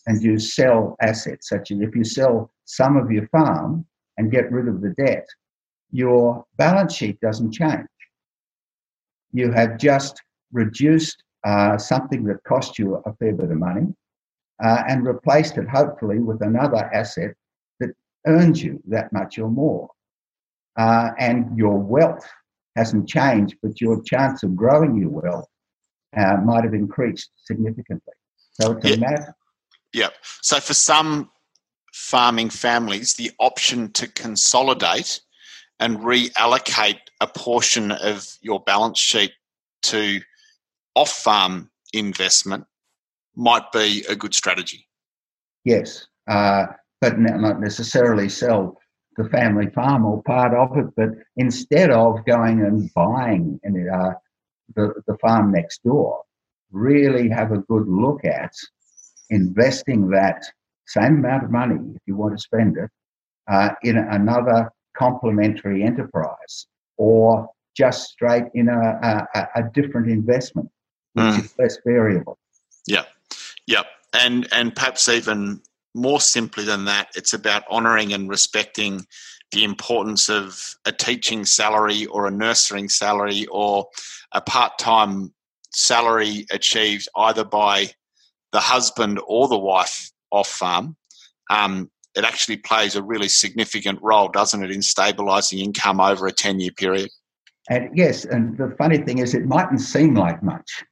and 0.07 0.21
you 0.21 0.39
sell 0.39 0.95
assets, 1.01 1.49
such 1.49 1.71
as 1.71 1.81
if 1.81 1.95
you 1.95 2.03
sell 2.03 2.51
some 2.65 2.95
of 2.95 3.11
your 3.11 3.27
farm, 3.27 3.85
and 4.17 4.31
get 4.31 4.51
rid 4.51 4.67
of 4.67 4.81
the 4.81 4.93
debt, 5.03 5.27
your 5.91 6.45
balance 6.57 6.93
sheet 6.93 7.19
doesn't 7.21 7.51
change. 7.51 7.87
You 9.33 9.51
have 9.51 9.77
just 9.77 10.21
reduced 10.51 11.23
uh, 11.43 11.77
something 11.77 12.23
that 12.25 12.43
cost 12.43 12.77
you 12.77 13.01
a 13.05 13.13
fair 13.15 13.33
bit 13.33 13.49
of 13.49 13.57
money 13.57 13.87
uh, 14.63 14.83
and 14.87 15.05
replaced 15.05 15.57
it, 15.57 15.67
hopefully, 15.67 16.19
with 16.19 16.41
another 16.43 16.89
asset 16.93 17.33
that 17.79 17.89
earns 18.27 18.61
you 18.61 18.81
that 18.87 19.11
much 19.11 19.39
or 19.39 19.49
more. 19.49 19.89
Uh, 20.77 21.09
and 21.17 21.57
your 21.57 21.77
wealth 21.77 22.27
hasn't 22.75 23.07
changed, 23.07 23.55
but 23.63 23.81
your 23.81 24.01
chance 24.03 24.43
of 24.43 24.55
growing 24.55 24.95
your 24.95 25.09
wealth 25.09 25.47
uh, 26.17 26.37
might 26.43 26.63
have 26.63 26.73
increased 26.73 27.29
significantly. 27.43 28.13
So 28.53 28.73
it's 28.73 28.97
a 28.97 28.99
matter. 28.99 29.35
Yeah. 29.93 30.09
So 30.41 30.59
for 30.59 30.73
some 30.73 31.29
farming 31.93 32.49
families 32.49 33.15
the 33.15 33.31
option 33.39 33.91
to 33.91 34.07
consolidate 34.07 35.21
and 35.79 35.97
reallocate 35.99 36.99
a 37.19 37.27
portion 37.27 37.91
of 37.91 38.27
your 38.41 38.61
balance 38.61 38.99
sheet 38.99 39.33
to 39.81 40.21
off 40.95 41.09
farm 41.09 41.69
investment 41.93 42.65
might 43.35 43.71
be 43.71 44.05
a 44.07 44.15
good 44.15 44.33
strategy. 44.33 44.87
Yes, 45.65 46.05
uh, 46.27 46.67
but 46.99 47.19
not 47.19 47.59
necessarily 47.59 48.29
sell 48.29 48.77
the 49.17 49.27
family 49.29 49.69
farm 49.71 50.05
or 50.05 50.21
part 50.23 50.53
of 50.53 50.77
it, 50.77 50.85
but 50.95 51.09
instead 51.37 51.91
of 51.91 52.23
going 52.25 52.61
and 52.61 52.93
buying 52.93 53.59
and 53.63 53.89
uh, 53.89 54.13
the, 54.75 54.93
the 55.07 55.17
farm 55.17 55.51
next 55.51 55.83
door, 55.83 56.21
really 56.71 57.29
have 57.29 57.51
a 57.51 57.59
good 57.59 57.87
look 57.87 58.25
at 58.25 58.53
investing 59.29 60.09
that 60.09 60.43
same 60.87 61.17
amount 61.17 61.43
of 61.43 61.51
money, 61.51 61.79
if 61.95 62.01
you 62.05 62.15
want 62.15 62.37
to 62.37 62.41
spend 62.41 62.77
it, 62.77 62.89
uh, 63.49 63.69
in 63.83 63.97
another 63.97 64.69
complementary 64.97 65.83
enterprise 65.83 66.67
or 66.97 67.47
just 67.75 68.09
straight 68.09 68.43
in 68.53 68.67
a, 68.67 69.27
a, 69.33 69.47
a 69.55 69.63
different 69.73 70.09
investment, 70.09 70.69
which 71.13 71.25
mm. 71.25 71.43
is 71.43 71.53
less 71.57 71.77
variable. 71.85 72.37
Yeah, 72.87 73.05
yeah, 73.67 73.83
and 74.13 74.47
and 74.51 74.75
perhaps 74.75 75.07
even 75.07 75.61
more 75.93 76.19
simply 76.19 76.65
than 76.65 76.85
that, 76.85 77.09
it's 77.15 77.33
about 77.33 77.63
honouring 77.69 78.13
and 78.13 78.29
respecting 78.29 79.05
the 79.51 79.63
importance 79.63 80.29
of 80.29 80.75
a 80.85 80.91
teaching 80.91 81.45
salary 81.45 82.05
or 82.07 82.27
a 82.27 82.31
nursing 82.31 82.89
salary 82.89 83.45
or 83.51 83.87
a 84.31 84.41
part-time 84.41 85.33
salary 85.71 86.45
achieved 86.51 87.07
either 87.15 87.43
by 87.43 87.87
the 88.51 88.59
husband 88.59 89.19
or 89.25 89.47
the 89.47 89.57
wife 89.57 90.11
off 90.31 90.47
farm. 90.47 90.95
Um, 91.49 91.89
it 92.15 92.25
actually 92.25 92.57
plays 92.57 92.95
a 92.95 93.03
really 93.03 93.29
significant 93.29 93.99
role, 94.01 94.27
doesn't 94.27 94.63
it, 94.63 94.71
in 94.71 94.81
stabilising 94.81 95.59
income 95.59 95.99
over 95.99 96.27
a 96.27 96.31
10 96.31 96.59
year 96.59 96.71
period? 96.71 97.09
And 97.69 97.89
yes, 97.95 98.25
and 98.25 98.57
the 98.57 98.73
funny 98.77 98.97
thing 98.97 99.19
is, 99.19 99.33
it 99.33 99.45
mightn't 99.45 99.81
seem 99.81 100.15
like 100.15 100.41
much 100.43 100.83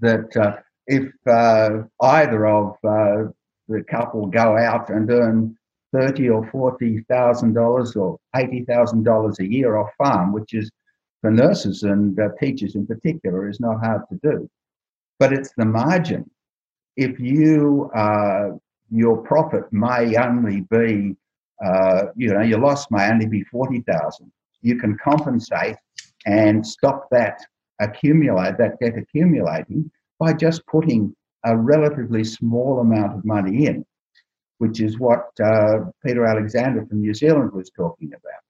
that 0.00 0.36
uh, 0.36 0.56
if 0.86 1.10
uh, 1.26 1.82
either 2.02 2.46
of 2.46 2.76
uh, 2.84 3.30
the 3.68 3.82
couple 3.88 4.26
go 4.26 4.56
out 4.56 4.90
and 4.90 5.10
earn 5.10 5.55
thirty 5.92 6.28
or 6.28 6.48
forty 6.50 7.00
thousand 7.08 7.54
dollars 7.54 7.96
or 7.96 8.18
eighty 8.34 8.64
thousand 8.64 9.04
dollars 9.04 9.38
a 9.40 9.46
year 9.46 9.76
off 9.76 9.90
farm, 9.98 10.32
which 10.32 10.54
is 10.54 10.70
for 11.20 11.30
nurses 11.30 11.82
and 11.82 12.18
uh, 12.18 12.28
teachers 12.40 12.74
in 12.74 12.86
particular, 12.86 13.48
is 13.48 13.60
not 13.60 13.84
hard 13.84 14.02
to 14.10 14.18
do. 14.22 14.48
But 15.18 15.32
it's 15.32 15.52
the 15.56 15.64
margin. 15.64 16.30
If 16.96 17.18
you 17.20 17.90
uh, 17.94 18.50
your 18.90 19.18
profit 19.18 19.64
may 19.72 20.16
only 20.16 20.62
be, 20.70 21.16
uh, 21.64 22.06
you 22.14 22.32
know, 22.32 22.42
your 22.42 22.60
loss 22.60 22.90
may 22.90 23.10
only 23.10 23.26
be 23.26 23.42
40,000. 23.44 24.30
You 24.62 24.78
can 24.78 24.96
compensate 25.02 25.76
and 26.26 26.66
stop 26.66 27.08
that 27.10 27.40
accumulate, 27.80 28.58
that 28.58 28.78
debt 28.80 28.96
accumulating 28.96 29.90
by 30.18 30.32
just 30.32 30.66
putting 30.66 31.14
a 31.44 31.56
relatively 31.56 32.24
small 32.24 32.80
amount 32.80 33.14
of 33.14 33.24
money 33.24 33.66
in, 33.66 33.84
which 34.58 34.80
is 34.80 34.98
what 34.98 35.28
uh, 35.42 35.80
Peter 36.04 36.24
Alexander 36.24 36.84
from 36.86 37.00
New 37.00 37.14
Zealand 37.14 37.52
was 37.52 37.70
talking 37.70 38.08
about. 38.08 38.42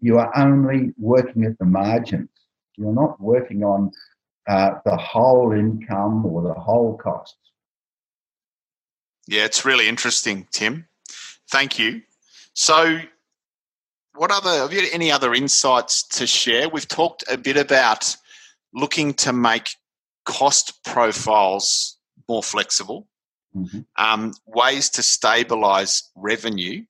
You 0.00 0.18
are 0.18 0.36
only 0.36 0.92
working 0.98 1.44
at 1.44 1.58
the 1.58 1.64
margins. 1.64 2.28
You're 2.76 2.94
not 2.94 3.20
working 3.20 3.64
on 3.64 3.90
uh, 4.46 4.78
the 4.84 4.96
whole 4.96 5.52
income 5.52 6.24
or 6.24 6.42
the 6.42 6.54
whole 6.54 6.96
costs. 6.96 7.36
Yeah, 9.26 9.44
it's 9.44 9.64
really 9.64 9.88
interesting, 9.88 10.46
Tim. 10.50 10.88
Thank 11.50 11.78
you. 11.78 12.02
So, 12.54 13.00
what 14.14 14.30
other 14.30 14.50
have 14.50 14.72
you 14.72 14.88
any 14.92 15.12
other 15.12 15.34
insights 15.34 16.02
to 16.18 16.26
share? 16.26 16.68
We've 16.68 16.88
talked 16.88 17.24
a 17.30 17.36
bit 17.36 17.56
about 17.56 18.16
looking 18.72 19.14
to 19.14 19.32
make 19.32 19.70
cost 20.24 20.82
profiles 20.84 21.98
more 22.28 22.42
flexible, 22.42 23.06
mm-hmm. 23.58 23.80
um, 23.96 24.32
ways 24.46 24.90
to 24.90 25.02
stabilize 25.02 26.10
revenue, 26.14 26.84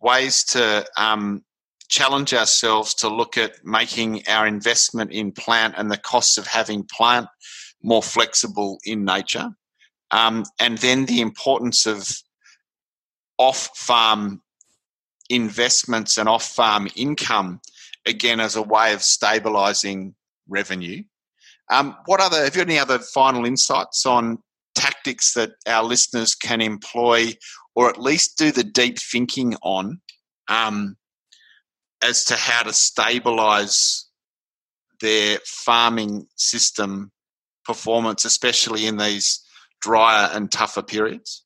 ways 0.00 0.44
to 0.44 0.86
um, 0.96 1.42
challenge 1.88 2.32
ourselves 2.32 2.94
to 2.94 3.08
look 3.08 3.36
at 3.36 3.64
making 3.64 4.26
our 4.26 4.46
investment 4.46 5.12
in 5.12 5.30
plant 5.32 5.74
and 5.76 5.90
the 5.90 5.98
costs 5.98 6.38
of 6.38 6.46
having 6.46 6.84
plant 6.84 7.26
more 7.82 8.02
flexible 8.02 8.78
in 8.84 9.04
nature. 9.04 9.50
Um, 10.10 10.44
and 10.58 10.78
then 10.78 11.06
the 11.06 11.20
importance 11.20 11.86
of 11.86 12.08
off 13.38 13.70
farm 13.76 14.42
investments 15.28 16.18
and 16.18 16.28
off 16.28 16.44
farm 16.44 16.88
income, 16.94 17.60
again, 18.06 18.40
as 18.40 18.56
a 18.56 18.62
way 18.62 18.92
of 18.92 19.02
stabilizing 19.02 20.14
revenue. 20.48 21.02
Um, 21.70 21.96
what 22.06 22.20
other, 22.20 22.44
have 22.44 22.54
you 22.54 22.62
any 22.62 22.78
other 22.78 22.98
final 22.98 23.44
insights 23.44 24.04
on 24.04 24.38
tactics 24.74 25.34
that 25.34 25.52
our 25.66 25.84
listeners 25.84 26.34
can 26.34 26.60
employ 26.60 27.32
or 27.74 27.88
at 27.88 28.00
least 28.00 28.38
do 28.38 28.52
the 28.52 28.64
deep 28.64 28.98
thinking 28.98 29.54
on 29.62 30.00
um, 30.48 30.96
as 32.02 32.24
to 32.24 32.34
how 32.34 32.62
to 32.62 32.72
stabilize 32.72 34.06
their 35.00 35.38
farming 35.46 36.26
system 36.36 37.10
performance, 37.64 38.24
especially 38.24 38.86
in 38.86 38.96
these 38.96 39.44
drier 39.80 40.30
and 40.32 40.50
tougher 40.50 40.82
periods? 40.82 41.44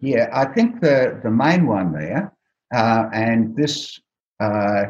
Yeah, 0.00 0.28
I 0.32 0.46
think 0.46 0.80
the, 0.80 1.20
the 1.22 1.30
main 1.30 1.66
one 1.66 1.92
there, 1.92 2.32
uh, 2.74 3.08
and 3.12 3.56
this 3.56 3.98
uh, 4.40 4.84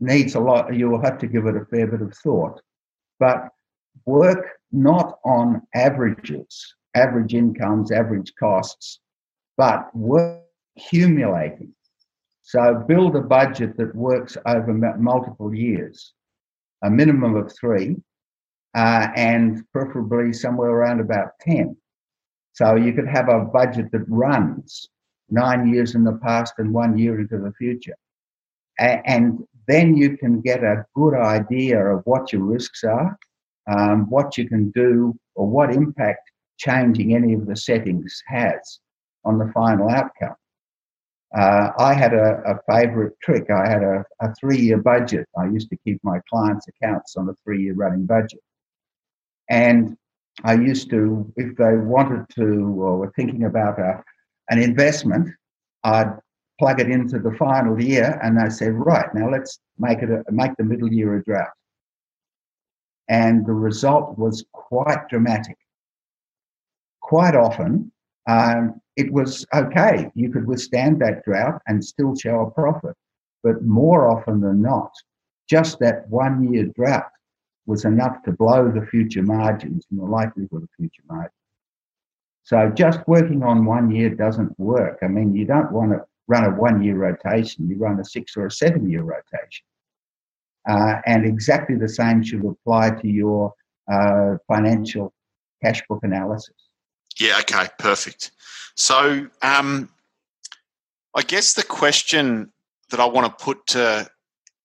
needs 0.00 0.34
a 0.34 0.40
lot, 0.40 0.74
you 0.74 0.90
will 0.90 1.02
have 1.02 1.18
to 1.18 1.26
give 1.26 1.46
it 1.46 1.56
a 1.56 1.64
fair 1.66 1.86
bit 1.86 2.02
of 2.02 2.12
thought, 2.14 2.60
but 3.18 3.48
work 4.04 4.46
not 4.72 5.18
on 5.24 5.62
averages, 5.74 6.74
average 6.96 7.34
incomes, 7.34 7.92
average 7.92 8.32
costs, 8.38 9.00
but 9.56 9.94
work 9.94 10.42
accumulating. 10.76 11.72
So 12.42 12.84
build 12.86 13.16
a 13.16 13.20
budget 13.20 13.76
that 13.78 13.94
works 13.94 14.36
over 14.46 14.72
multiple 14.98 15.54
years, 15.54 16.12
a 16.84 16.90
minimum 16.90 17.34
of 17.34 17.52
three, 17.52 17.96
uh, 18.74 19.08
and 19.16 19.64
preferably 19.72 20.32
somewhere 20.32 20.70
around 20.70 21.00
about 21.00 21.30
10. 21.40 21.76
So 22.52 22.76
you 22.76 22.92
could 22.92 23.08
have 23.08 23.28
a 23.28 23.40
budget 23.40 23.90
that 23.92 24.04
runs 24.08 24.88
nine 25.28 25.72
years 25.72 25.94
in 25.94 26.04
the 26.04 26.18
past 26.22 26.54
and 26.58 26.72
one 26.72 26.96
year 26.96 27.20
into 27.20 27.38
the 27.38 27.52
future. 27.58 27.96
And 28.78 29.44
then 29.66 29.96
you 29.96 30.16
can 30.16 30.40
get 30.40 30.62
a 30.62 30.84
good 30.94 31.14
idea 31.14 31.84
of 31.84 32.02
what 32.04 32.32
your 32.32 32.44
risks 32.44 32.84
are, 32.84 33.18
um, 33.66 34.08
what 34.08 34.38
you 34.38 34.46
can 34.46 34.70
do, 34.70 35.18
or 35.34 35.48
what 35.48 35.72
impact 35.72 36.30
changing 36.58 37.14
any 37.14 37.34
of 37.34 37.46
the 37.46 37.56
settings 37.56 38.22
has 38.26 38.80
on 39.24 39.38
the 39.38 39.50
final 39.52 39.88
outcome. 39.88 40.34
Uh, 41.36 41.70
I 41.78 41.92
had 41.92 42.14
a, 42.14 42.40
a 42.46 42.72
favorite 42.72 43.14
trick. 43.22 43.50
I 43.50 43.68
had 43.68 43.82
a, 43.82 44.04
a 44.20 44.32
three 44.34 44.58
year 44.58 44.78
budget. 44.78 45.26
I 45.36 45.46
used 45.46 45.68
to 45.70 45.76
keep 45.84 45.98
my 46.02 46.20
clients' 46.30 46.66
accounts 46.68 47.16
on 47.16 47.28
a 47.28 47.34
three 47.44 47.62
year 47.62 47.74
running 47.74 48.06
budget. 48.06 48.40
And 49.50 49.96
I 50.44 50.54
used 50.54 50.90
to, 50.90 51.32
if 51.36 51.56
they 51.56 51.76
wanted 51.76 52.26
to 52.36 52.42
or 52.80 52.98
were 52.98 53.12
thinking 53.16 53.44
about 53.44 53.78
a, 53.78 54.02
an 54.50 54.60
investment, 54.60 55.28
I'd 55.84 56.12
plug 56.58 56.80
it 56.80 56.90
into 56.90 57.18
the 57.18 57.32
final 57.32 57.80
year 57.80 58.18
and 58.22 58.38
they 58.38 58.48
said, 58.48 58.72
right, 58.72 59.12
now 59.14 59.28
let's 59.30 59.58
make 59.78 59.98
it 60.02 60.10
a, 60.10 60.22
make 60.30 60.56
the 60.56 60.64
middle 60.64 60.92
year 60.92 61.16
a 61.16 61.24
drought. 61.24 61.48
And 63.08 63.46
the 63.46 63.52
result 63.52 64.18
was 64.18 64.44
quite 64.52 65.08
dramatic. 65.08 65.56
Quite 67.06 67.36
often, 67.36 67.92
um, 68.26 68.80
it 68.96 69.12
was 69.12 69.46
okay. 69.54 70.10
You 70.16 70.28
could 70.32 70.44
withstand 70.44 71.00
that 71.00 71.24
drought 71.24 71.62
and 71.68 71.84
still 71.84 72.16
show 72.16 72.40
a 72.40 72.50
profit. 72.50 72.96
But 73.44 73.62
more 73.62 74.08
often 74.08 74.40
than 74.40 74.60
not, 74.60 74.90
just 75.48 75.78
that 75.78 76.08
one 76.08 76.52
year 76.52 76.66
drought 76.74 77.12
was 77.66 77.84
enough 77.84 78.24
to 78.24 78.32
blow 78.32 78.72
the 78.72 78.84
future 78.86 79.22
margins 79.22 79.84
and 79.88 80.00
the 80.00 80.04
likelihood 80.04 80.64
of 80.64 80.68
future 80.76 81.04
margins. 81.08 81.32
So 82.42 82.70
just 82.74 83.06
working 83.06 83.44
on 83.44 83.64
one 83.64 83.88
year 83.92 84.10
doesn't 84.10 84.58
work. 84.58 84.98
I 85.02 85.06
mean, 85.06 85.36
you 85.36 85.44
don't 85.44 85.70
want 85.70 85.92
to 85.92 86.04
run 86.26 86.44
a 86.44 86.50
one 86.50 86.82
year 86.82 86.96
rotation, 86.96 87.68
you 87.68 87.76
run 87.76 88.00
a 88.00 88.04
six 88.04 88.36
or 88.36 88.46
a 88.46 88.50
seven 88.50 88.90
year 88.90 89.02
rotation. 89.02 89.64
Uh, 90.68 90.96
and 91.06 91.24
exactly 91.24 91.76
the 91.76 91.88
same 91.88 92.24
should 92.24 92.44
apply 92.44 92.90
to 92.90 93.06
your 93.06 93.54
uh, 93.92 94.38
financial 94.48 95.12
cash 95.62 95.82
book 95.88 96.00
analysis. 96.02 96.65
Yeah, 97.18 97.38
okay, 97.40 97.68
perfect. 97.78 98.30
So 98.74 99.28
um, 99.42 99.88
I 101.14 101.22
guess 101.22 101.54
the 101.54 101.62
question 101.62 102.52
that 102.90 103.00
I 103.00 103.06
want 103.06 103.26
to 103.26 103.44
put 103.44 103.66
to 103.68 104.08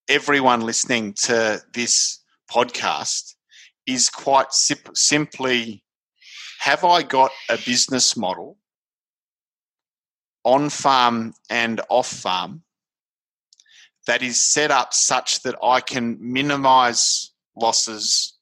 everyone 0.10 0.62
listening 0.62 1.14
to 1.14 1.62
this 1.74 2.20
podcast 2.52 3.36
is 3.88 4.10
quite 4.10 4.52
sim- 4.52 4.94
simply 4.94 5.84
have 6.60 6.84
I 6.84 7.04
got 7.04 7.32
a 7.50 7.58
business 7.58 8.18
model 8.18 8.58
on 10.44 10.70
farm 10.70 11.34
and 11.50 11.82
off 11.90 12.08
farm 12.08 12.64
that 14.08 14.22
is 14.22 14.42
set 14.42 14.72
up 14.72 14.94
such 14.94 15.42
that 15.44 15.56
I 15.64 15.80
can 15.80 16.18
minimize 16.20 17.32
losses 17.56 18.38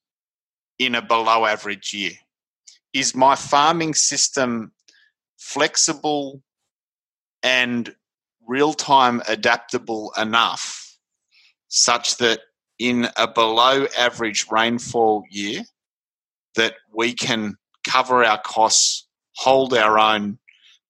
in 0.80 0.96
a 0.96 1.02
below 1.02 1.46
average 1.46 1.94
year? 1.94 2.14
Is 2.94 3.16
my 3.16 3.36
farming 3.36 3.94
system 3.94 4.72
flexible 5.38 6.42
and 7.44 7.96
real 8.48 8.74
time 8.74 9.22
adaptable 9.28 10.12
enough 10.18 10.98
such 11.68 12.18
that 12.18 12.40
in 12.80 13.08
a 13.16 13.28
below 13.28 13.86
average 13.98 14.48
rainfall 14.50 15.24
year 15.30 15.64
that 16.56 16.74
we 16.94 17.14
can 17.14 17.56
cover 17.88 18.24
our 18.24 18.42
costs, 18.42 19.08
hold 19.36 19.74
our 19.74 20.00
own, 20.00 20.40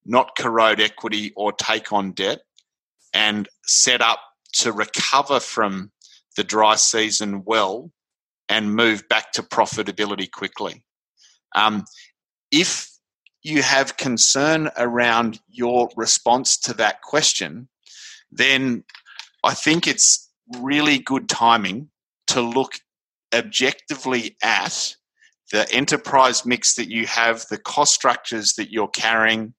not 0.04 0.36
corrode 0.36 0.80
equity 0.80 1.32
or 1.36 1.52
take 1.52 1.92
on 1.92 2.12
debt, 2.12 2.40
and 3.12 3.48
set 3.66 4.00
up 4.00 4.20
to 4.52 4.72
recover 4.72 5.38
from 5.38 5.90
the 6.36 6.44
dry 6.44 6.76
season 6.76 7.42
well 7.44 7.92
and 8.48 8.74
move 8.74 9.08
back 9.08 9.32
to 9.32 9.42
profitability 9.42 10.30
quickly. 10.30 10.82
Um, 11.54 11.84
if 12.50 12.90
you 13.42 13.62
have 13.62 13.96
concern 13.96 14.70
around 14.76 15.40
your 15.48 15.90
response 15.96 16.58
to 16.58 16.74
that 16.74 17.02
question, 17.02 17.68
then 18.30 18.84
I 19.42 19.54
think 19.54 19.86
it's 19.86 20.30
really 20.58 20.98
good 20.98 21.28
timing 21.28 21.90
to 22.28 22.40
look 22.40 22.74
objectively 23.34 24.36
at 24.42 24.96
the 25.52 25.70
enterprise 25.72 26.46
mix 26.46 26.74
that 26.74 26.88
you 26.88 27.06
have, 27.06 27.44
the 27.50 27.58
cost 27.58 27.94
structures 27.94 28.54
that 28.54 28.70
you're 28.70 28.88
carrying, 28.88 29.54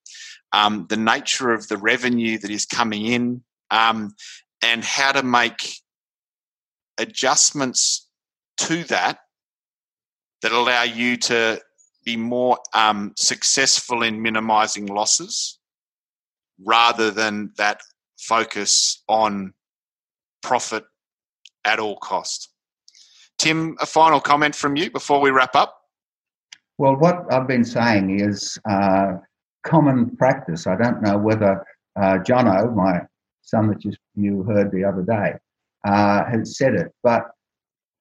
um, 0.52 0.86
the 0.88 0.96
nature 0.96 1.52
of 1.52 1.68
the 1.68 1.76
revenue 1.76 2.38
that 2.38 2.50
is 2.50 2.64
coming 2.64 3.06
in, 3.06 3.42
um, 3.70 4.14
and 4.62 4.84
how 4.84 5.12
to 5.12 5.22
make 5.22 5.76
adjustments 6.98 8.08
to 8.58 8.84
that 8.84 9.18
that 10.42 10.52
allow 10.52 10.82
you 10.82 11.16
to 11.16 11.60
be 12.04 12.16
more 12.16 12.58
um, 12.74 13.12
successful 13.16 14.02
in 14.02 14.20
minimizing 14.20 14.86
losses 14.86 15.58
rather 16.64 17.10
than 17.10 17.52
that 17.56 17.80
focus 18.18 19.02
on 19.08 19.52
profit 20.42 20.84
at 21.64 21.78
all 21.78 21.96
cost. 21.96 22.50
Tim, 23.38 23.76
a 23.80 23.86
final 23.86 24.20
comment 24.20 24.54
from 24.54 24.76
you 24.76 24.90
before 24.90 25.20
we 25.20 25.30
wrap 25.30 25.54
up. 25.56 25.78
Well, 26.78 26.96
what 26.96 27.32
I've 27.32 27.46
been 27.46 27.64
saying 27.64 28.20
is 28.20 28.58
uh, 28.68 29.14
common 29.64 30.16
practice. 30.16 30.66
I 30.66 30.76
don't 30.76 31.02
know 31.02 31.18
whether 31.18 31.64
uh, 31.96 32.18
Jono, 32.18 32.74
my 32.74 33.00
son 33.42 33.68
that 33.68 33.84
you 34.14 34.42
heard 34.44 34.70
the 34.72 34.84
other 34.84 35.02
day, 35.02 35.34
uh, 35.86 36.24
has 36.24 36.56
said 36.56 36.74
it, 36.74 36.92
but 37.02 37.30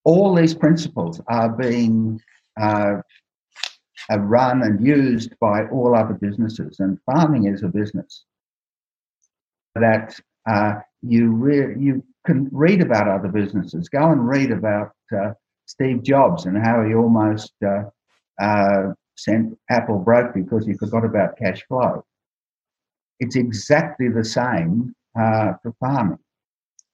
all 0.03 0.33
these 0.35 0.53
principles 0.53 1.21
are 1.27 1.49
being 1.49 2.19
uh, 2.59 2.97
run 4.09 4.63
and 4.63 4.85
used 4.85 5.37
by 5.39 5.65
all 5.67 5.95
other 5.95 6.13
businesses, 6.13 6.79
and 6.79 6.99
farming 7.05 7.47
is 7.47 7.63
a 7.63 7.67
business 7.67 8.25
that 9.75 10.19
uh, 10.49 10.73
you 11.01 11.31
re- 11.31 11.75
you 11.79 12.03
can 12.25 12.49
read 12.51 12.81
about 12.81 13.07
other 13.07 13.29
businesses. 13.29 13.89
Go 13.89 14.11
and 14.11 14.27
read 14.27 14.51
about 14.51 14.93
uh, 15.15 15.33
Steve 15.65 16.03
Jobs 16.03 16.45
and 16.45 16.57
how 16.57 16.83
he 16.83 16.93
almost 16.93 17.53
uh, 17.65 17.83
uh, 18.41 18.93
sent 19.17 19.57
Apple 19.69 19.99
broke 19.99 20.33
because 20.33 20.65
he 20.65 20.73
forgot 20.73 21.05
about 21.05 21.37
cash 21.37 21.63
flow. 21.67 22.05
It's 23.19 23.35
exactly 23.35 24.09
the 24.09 24.23
same 24.23 24.93
uh, 25.19 25.53
for 25.61 25.73
farming. 25.79 26.19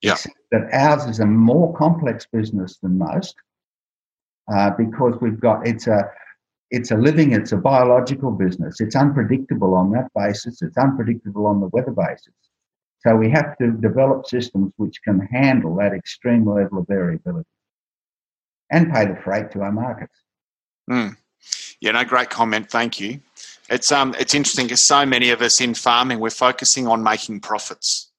Yeah. 0.01 0.17
That 0.51 0.69
ours 0.73 1.05
is 1.05 1.19
a 1.19 1.25
more 1.25 1.75
complex 1.75 2.27
business 2.31 2.77
than 2.81 2.97
most 2.97 3.35
uh, 4.53 4.71
because 4.71 5.15
we've 5.21 5.39
got 5.39 5.65
it's 5.67 5.87
a 5.87 6.09
it's 6.69 6.91
a 6.91 6.97
living, 6.97 7.31
it's 7.31 7.51
a 7.51 7.57
biological 7.57 8.31
business. 8.31 8.81
It's 8.81 8.95
unpredictable 8.95 9.73
on 9.73 9.91
that 9.91 10.09
basis. 10.15 10.61
It's 10.61 10.77
unpredictable 10.77 11.45
on 11.45 11.61
the 11.61 11.67
weather 11.67 11.91
basis. 11.91 12.33
So 12.99 13.15
we 13.15 13.29
have 13.29 13.57
to 13.59 13.71
develop 13.71 14.27
systems 14.27 14.73
which 14.77 15.01
can 15.03 15.19
handle 15.19 15.75
that 15.75 15.93
extreme 15.93 16.45
level 16.45 16.79
of 16.79 16.87
variability 16.87 17.47
and 18.69 18.91
pay 18.91 19.05
the 19.05 19.15
freight 19.15 19.51
to 19.51 19.61
our 19.61 19.71
markets. 19.71 20.13
Mm. 20.89 21.15
Yeah, 21.79 21.91
no, 21.91 22.03
great 22.03 22.29
comment. 22.29 22.69
Thank 22.69 22.99
you. 22.99 23.21
It's 23.69 23.91
um, 23.91 24.15
it's 24.19 24.33
interesting 24.33 24.65
because 24.65 24.81
so 24.81 25.05
many 25.05 25.29
of 25.29 25.41
us 25.41 25.61
in 25.61 25.73
farming 25.73 26.19
we're 26.19 26.29
focusing 26.29 26.87
on 26.87 27.03
making 27.03 27.41
profits, 27.41 28.11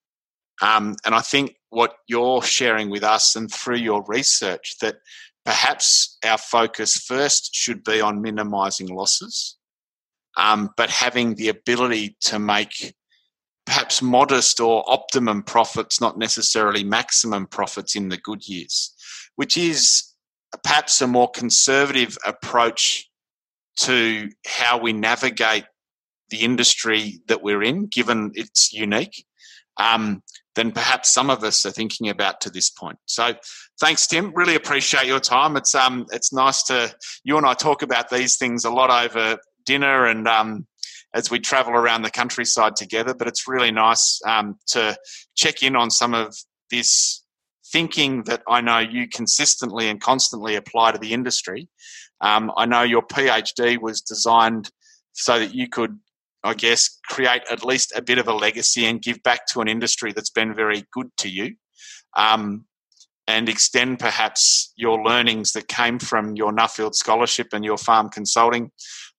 um, 0.63 0.95
and 1.05 1.15
I 1.15 1.21
think 1.21 1.57
what 1.71 1.97
you're 2.07 2.43
sharing 2.43 2.91
with 2.91 3.03
us 3.03 3.35
and 3.35 3.51
through 3.51 3.77
your 3.77 4.05
research 4.07 4.77
that 4.81 4.97
perhaps 5.45 6.19
our 6.25 6.39
focus 6.39 6.97
first 6.97 7.55
should 7.55 7.83
be 7.85 8.01
on 8.01 8.23
minimising 8.23 8.89
losses, 8.89 9.57
um, 10.37 10.71
but 10.77 10.91
having 10.91 11.35
the 11.35 11.49
ability 11.49 12.17
to 12.21 12.39
make 12.39 12.95
perhaps 13.67 14.01
modest 14.01 14.61
or 14.61 14.83
optimum 14.91 15.43
profits, 15.43 16.01
not 16.01 16.17
necessarily 16.17 16.83
maximum 16.83 17.47
profits 17.47 17.95
in 17.95 18.09
the 18.09 18.17
good 18.17 18.49
years, 18.49 18.95
which 19.37 19.57
is 19.59 20.15
perhaps 20.65 21.01
a 21.01 21.07
more 21.07 21.31
conservative 21.31 22.17
approach 22.25 23.11
to 23.77 24.31
how 24.47 24.79
we 24.79 24.93
navigate 24.93 25.65
the 26.31 26.39
industry 26.39 27.21
that 27.29 27.43
we're 27.43 27.63
in, 27.63 27.87
given 27.87 28.33
it's 28.35 28.73
unique, 28.73 29.25
um, 29.77 30.23
than 30.59 30.73
perhaps 30.73 31.09
some 31.15 31.31
of 31.31 31.45
us 31.45 31.65
are 31.65 31.71
thinking 31.71 32.09
about 32.09 32.41
to 32.41 32.51
this 32.51 32.69
point. 32.69 32.99
So, 33.07 33.35
thanks, 33.81 34.09
Tim. 34.09 34.33
Really 34.35 34.57
appreciate 34.57 35.07
your 35.07 35.21
time. 35.21 35.57
It's 35.57 35.73
um, 35.73 36.07
it's 36.11 36.33
nice 36.33 36.65
to 36.65 36.93
you 37.23 37.37
and 37.37 37.47
I 37.47 37.55
talk 37.55 37.83
about 37.83 38.11
these 38.11 38.37
things 38.37 38.65
a 38.65 38.71
lot 38.71 38.91
over 38.91 39.39
dinner 39.65 40.07
and 40.07 40.27
um, 40.27 40.67
as 41.15 41.31
we 41.31 41.39
travel 41.39 41.75
around 41.75 42.03
the 42.03 42.11
countryside 42.11 42.75
together. 42.75 43.15
But 43.15 43.29
it's 43.29 43.47
really 43.47 43.71
nice 43.71 44.21
um, 44.27 44.57
to 44.71 44.97
check 45.37 45.63
in 45.63 45.77
on 45.77 45.93
some 45.93 46.13
of 46.13 46.35
this 46.73 47.23
thinking 47.73 48.25
that 48.25 48.43
I 48.49 48.61
know 48.61 48.81
you 48.81 49.07
consistently 49.07 49.89
and 49.89 50.01
constantly 50.01 50.57
apply 50.57 50.91
to 50.91 50.99
the 50.99 51.13
industry. 51.13 51.69
Um, 52.21 52.51
I 52.57 52.67
know 52.67 52.83
your 52.83 53.03
PhD 53.03 53.81
was 53.81 54.01
designed 54.01 54.73
so 55.13 55.39
that 55.39 55.55
you 55.55 55.69
could, 55.69 56.01
I 56.45 56.55
guess, 56.55 56.99
create 57.09 57.43
at 57.51 57.65
least 57.65 57.93
a 57.97 58.03
bit 58.03 58.19
of 58.19 58.29
a 58.29 58.33
legacy 58.33 58.87
and 58.87 59.03
give 59.03 59.23
back 59.23 59.47
to 59.47 59.61
an 59.61 59.69
industry 59.69 60.13
that's 60.13 60.31
been 60.31 60.55
very 60.55 60.85
good 60.93 61.09
to 61.19 61.29
you. 61.29 61.57
Um, 62.17 62.65
and 63.27 63.47
extend 63.51 63.99
perhaps 63.99 64.73
your 64.75 65.05
learnings 65.05 65.53
that 65.53 65.69
came 65.69 65.99
from 65.99 66.35
your 66.35 66.51
Nuffield 66.51 66.95
Scholarship 66.95 67.49
and 67.53 67.63
your 67.63 67.77
farm 67.77 68.09
consulting 68.09 68.71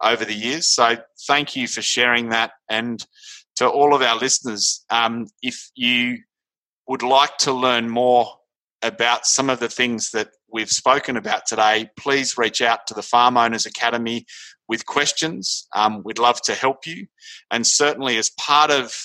over 0.03 0.25
the 0.25 0.33
years. 0.33 0.67
So, 0.67 0.97
thank 1.27 1.55
you 1.55 1.67
for 1.67 1.83
sharing 1.83 2.29
that. 2.29 2.53
And 2.69 3.05
to 3.57 3.69
all 3.69 3.93
of 3.93 4.01
our 4.01 4.17
listeners, 4.17 4.83
um, 4.89 5.27
if 5.43 5.69
you 5.75 6.17
would 6.87 7.03
like 7.03 7.37
to 7.39 7.53
learn 7.53 7.87
more 7.87 8.33
about 8.81 9.27
some 9.27 9.49
of 9.49 9.59
the 9.59 9.69
things 9.69 10.11
that 10.11 10.29
we've 10.51 10.71
spoken 10.71 11.17
about 11.17 11.45
today, 11.45 11.89
please 11.97 12.37
reach 12.37 12.61
out 12.61 12.87
to 12.87 12.93
the 12.93 13.03
Farm 13.03 13.37
Owners 13.37 13.65
Academy 13.65 14.25
with 14.69 14.85
questions. 14.85 15.67
Um, 15.73 16.03
we'd 16.05 16.19
love 16.19 16.41
to 16.43 16.53
help 16.53 16.85
you. 16.87 17.07
And 17.51 17.67
certainly, 17.67 18.17
as 18.17 18.29
part 18.29 18.71
of 18.71 18.95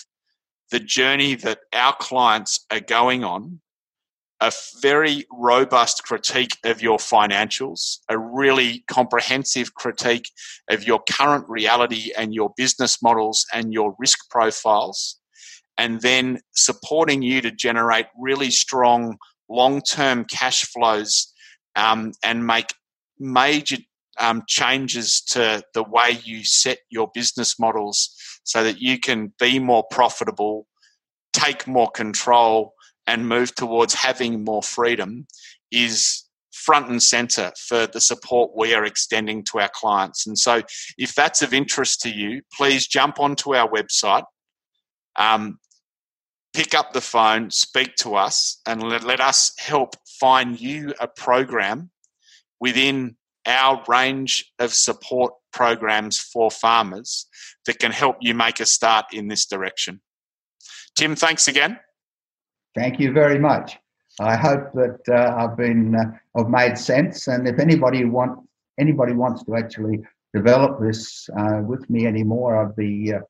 the 0.71 0.79
journey 0.79 1.35
that 1.37 1.61
our 1.73 1.97
clients 1.97 2.65
are 2.71 2.81
going 2.81 3.25
on, 3.25 3.61
a 4.41 4.53
very 4.83 5.25
robust 5.33 6.05
critique 6.05 6.59
of 6.65 6.83
your 6.83 6.99
financials, 6.99 7.99
a 8.11 8.19
really 8.19 8.85
comprehensive 8.89 9.75
critique 9.75 10.31
of 10.69 10.85
your 10.85 11.01
current 11.11 11.49
reality 11.49 12.13
and 12.17 12.35
your 12.35 12.53
business 12.57 13.03
models 13.03 13.47
and 13.55 13.73
your 13.73 13.97
risk 13.99 14.19
profiles, 14.31 15.19
and 15.79 16.03
then 16.03 16.41
supporting 16.55 17.23
you 17.23 17.41
to 17.41 17.51
generate 17.51 18.07
really 18.19 18.51
strong 18.51 19.17
long 19.49 19.81
term 19.81 20.25
cash 20.25 20.65
flows 20.65 21.33
um, 21.77 22.13
and 22.23 22.47
make 22.47 22.75
major 23.19 23.79
um, 24.19 24.43
changes 24.47 25.21
to 25.21 25.63
the 25.75 25.83
way 25.83 26.19
you 26.23 26.45
set 26.45 26.79
your 26.91 27.11
business 27.15 27.59
models 27.59 28.15
so 28.45 28.63
that 28.63 28.81
you 28.81 28.99
can 28.99 29.33
be 29.39 29.59
more 29.59 29.85
profitable, 29.91 30.67
take 31.33 31.67
more 31.67 31.91
control, 31.91 32.75
and 33.07 33.29
move 33.29 33.55
towards 33.55 33.95
having 33.95 34.45
more 34.45 34.63
freedom 34.63 35.27
is 35.71 36.25
front 36.53 36.89
and 36.89 37.03
center 37.03 37.53
for 37.59 37.87
the 37.87 38.01
support 38.01 38.53
we 38.57 38.75
are 38.75 38.85
extending 38.85 39.45
to 39.45 39.59
our 39.59 39.71
clients. 39.75 40.27
And 40.27 40.39
so, 40.39 40.63
if 40.97 41.15
that's 41.15 41.43
of 41.43 41.53
interest 41.53 42.01
to 42.03 42.11
you, 42.11 42.43
please 42.55 42.87
jump 42.87 43.21
onto 43.21 43.55
our 43.55 43.69
website. 43.69 44.25
Um, 45.17 45.59
pick 46.55 46.75
up 46.75 46.93
the 46.93 47.01
phone, 47.01 47.51
speak 47.51 47.97
to 47.97 48.15
us, 48.15 48.61
and 48.67 48.83
let, 48.83 49.05
let 49.05 49.21
us 49.21 49.53
help 49.59 49.97
find 50.21 50.61
you 50.61 50.95
a 51.01 51.09
program 51.09 51.91
within 52.61 53.17
our 53.47 53.83
range 53.89 54.53
of 54.59 54.73
support 54.73 55.33
programs 55.53 56.19
for 56.19 56.51
farmers 56.51 57.27
that 57.67 57.79
can 57.79 57.93
help 57.93 58.17
you 58.21 58.35
make 58.35 58.61
a 58.61 58.67
start 58.67 59.07
in 59.13 59.29
this 59.29 59.47
direction. 59.47 60.01
Tim, 60.97 61.17
thanks 61.17 61.49
again. 61.49 61.79
Thank 62.75 62.99
you 62.99 63.13
very 63.13 63.39
much. 63.39 63.79
I 64.21 64.37
hope 64.37 64.73
that 64.75 65.01
uh, 65.09 65.35
I've 65.37 65.57
been 65.57 65.95
uh, 65.97 66.13
I've 66.37 66.49
made 66.49 66.79
sense, 66.79 67.27
and 67.27 67.49
if 67.49 67.59
anybody 67.59 68.05
want 68.05 68.39
anybody 68.79 69.13
wants 69.13 69.43
to 69.45 69.57
actually 69.57 70.05
develop 70.33 70.81
this 70.81 71.29
uh, 71.37 71.61
with 71.65 71.89
me 71.91 72.07
anymore, 72.07 72.57
I'd 72.57 72.77
be 72.77 73.13
uh, 73.13 73.21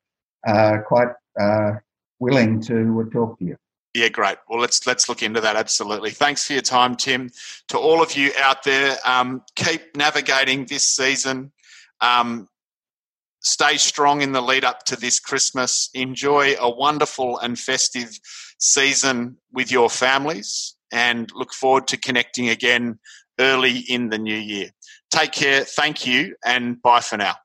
uh, 0.46 0.78
quite 0.86 1.08
uh, 1.40 1.72
willing 2.20 2.60
to 2.62 3.08
talk 3.12 3.38
to 3.38 3.44
you. 3.44 3.56
Yeah, 3.94 4.08
great. 4.08 4.38
Well, 4.48 4.60
let's 4.60 4.84
let's 4.88 5.08
look 5.08 5.22
into 5.22 5.40
that. 5.40 5.54
Absolutely. 5.54 6.10
Thanks 6.10 6.44
for 6.44 6.52
your 6.54 6.62
time, 6.62 6.96
Tim. 6.96 7.30
To 7.68 7.78
all 7.78 8.02
of 8.02 8.16
you 8.16 8.32
out 8.42 8.64
there, 8.64 8.96
um, 9.04 9.42
keep 9.54 9.96
navigating 9.96 10.66
this 10.66 10.84
season. 10.84 11.52
Um, 12.00 12.48
stay 13.40 13.76
strong 13.76 14.20
in 14.20 14.32
the 14.32 14.40
lead 14.40 14.64
up 14.64 14.82
to 14.86 14.96
this 14.96 15.20
Christmas. 15.20 15.90
Enjoy 15.94 16.56
a 16.58 16.68
wonderful 16.68 17.38
and 17.38 17.56
festive 17.56 18.18
season 18.58 19.36
with 19.52 19.70
your 19.70 19.88
families, 19.88 20.74
and 20.92 21.30
look 21.32 21.54
forward 21.54 21.86
to 21.88 21.96
connecting 21.96 22.48
again 22.48 22.98
early 23.38 23.78
in 23.88 24.08
the 24.08 24.18
new 24.18 24.36
year. 24.36 24.70
Take 25.12 25.30
care. 25.30 25.62
Thank 25.62 26.04
you, 26.04 26.34
and 26.44 26.82
bye 26.82 27.00
for 27.00 27.16
now. 27.16 27.36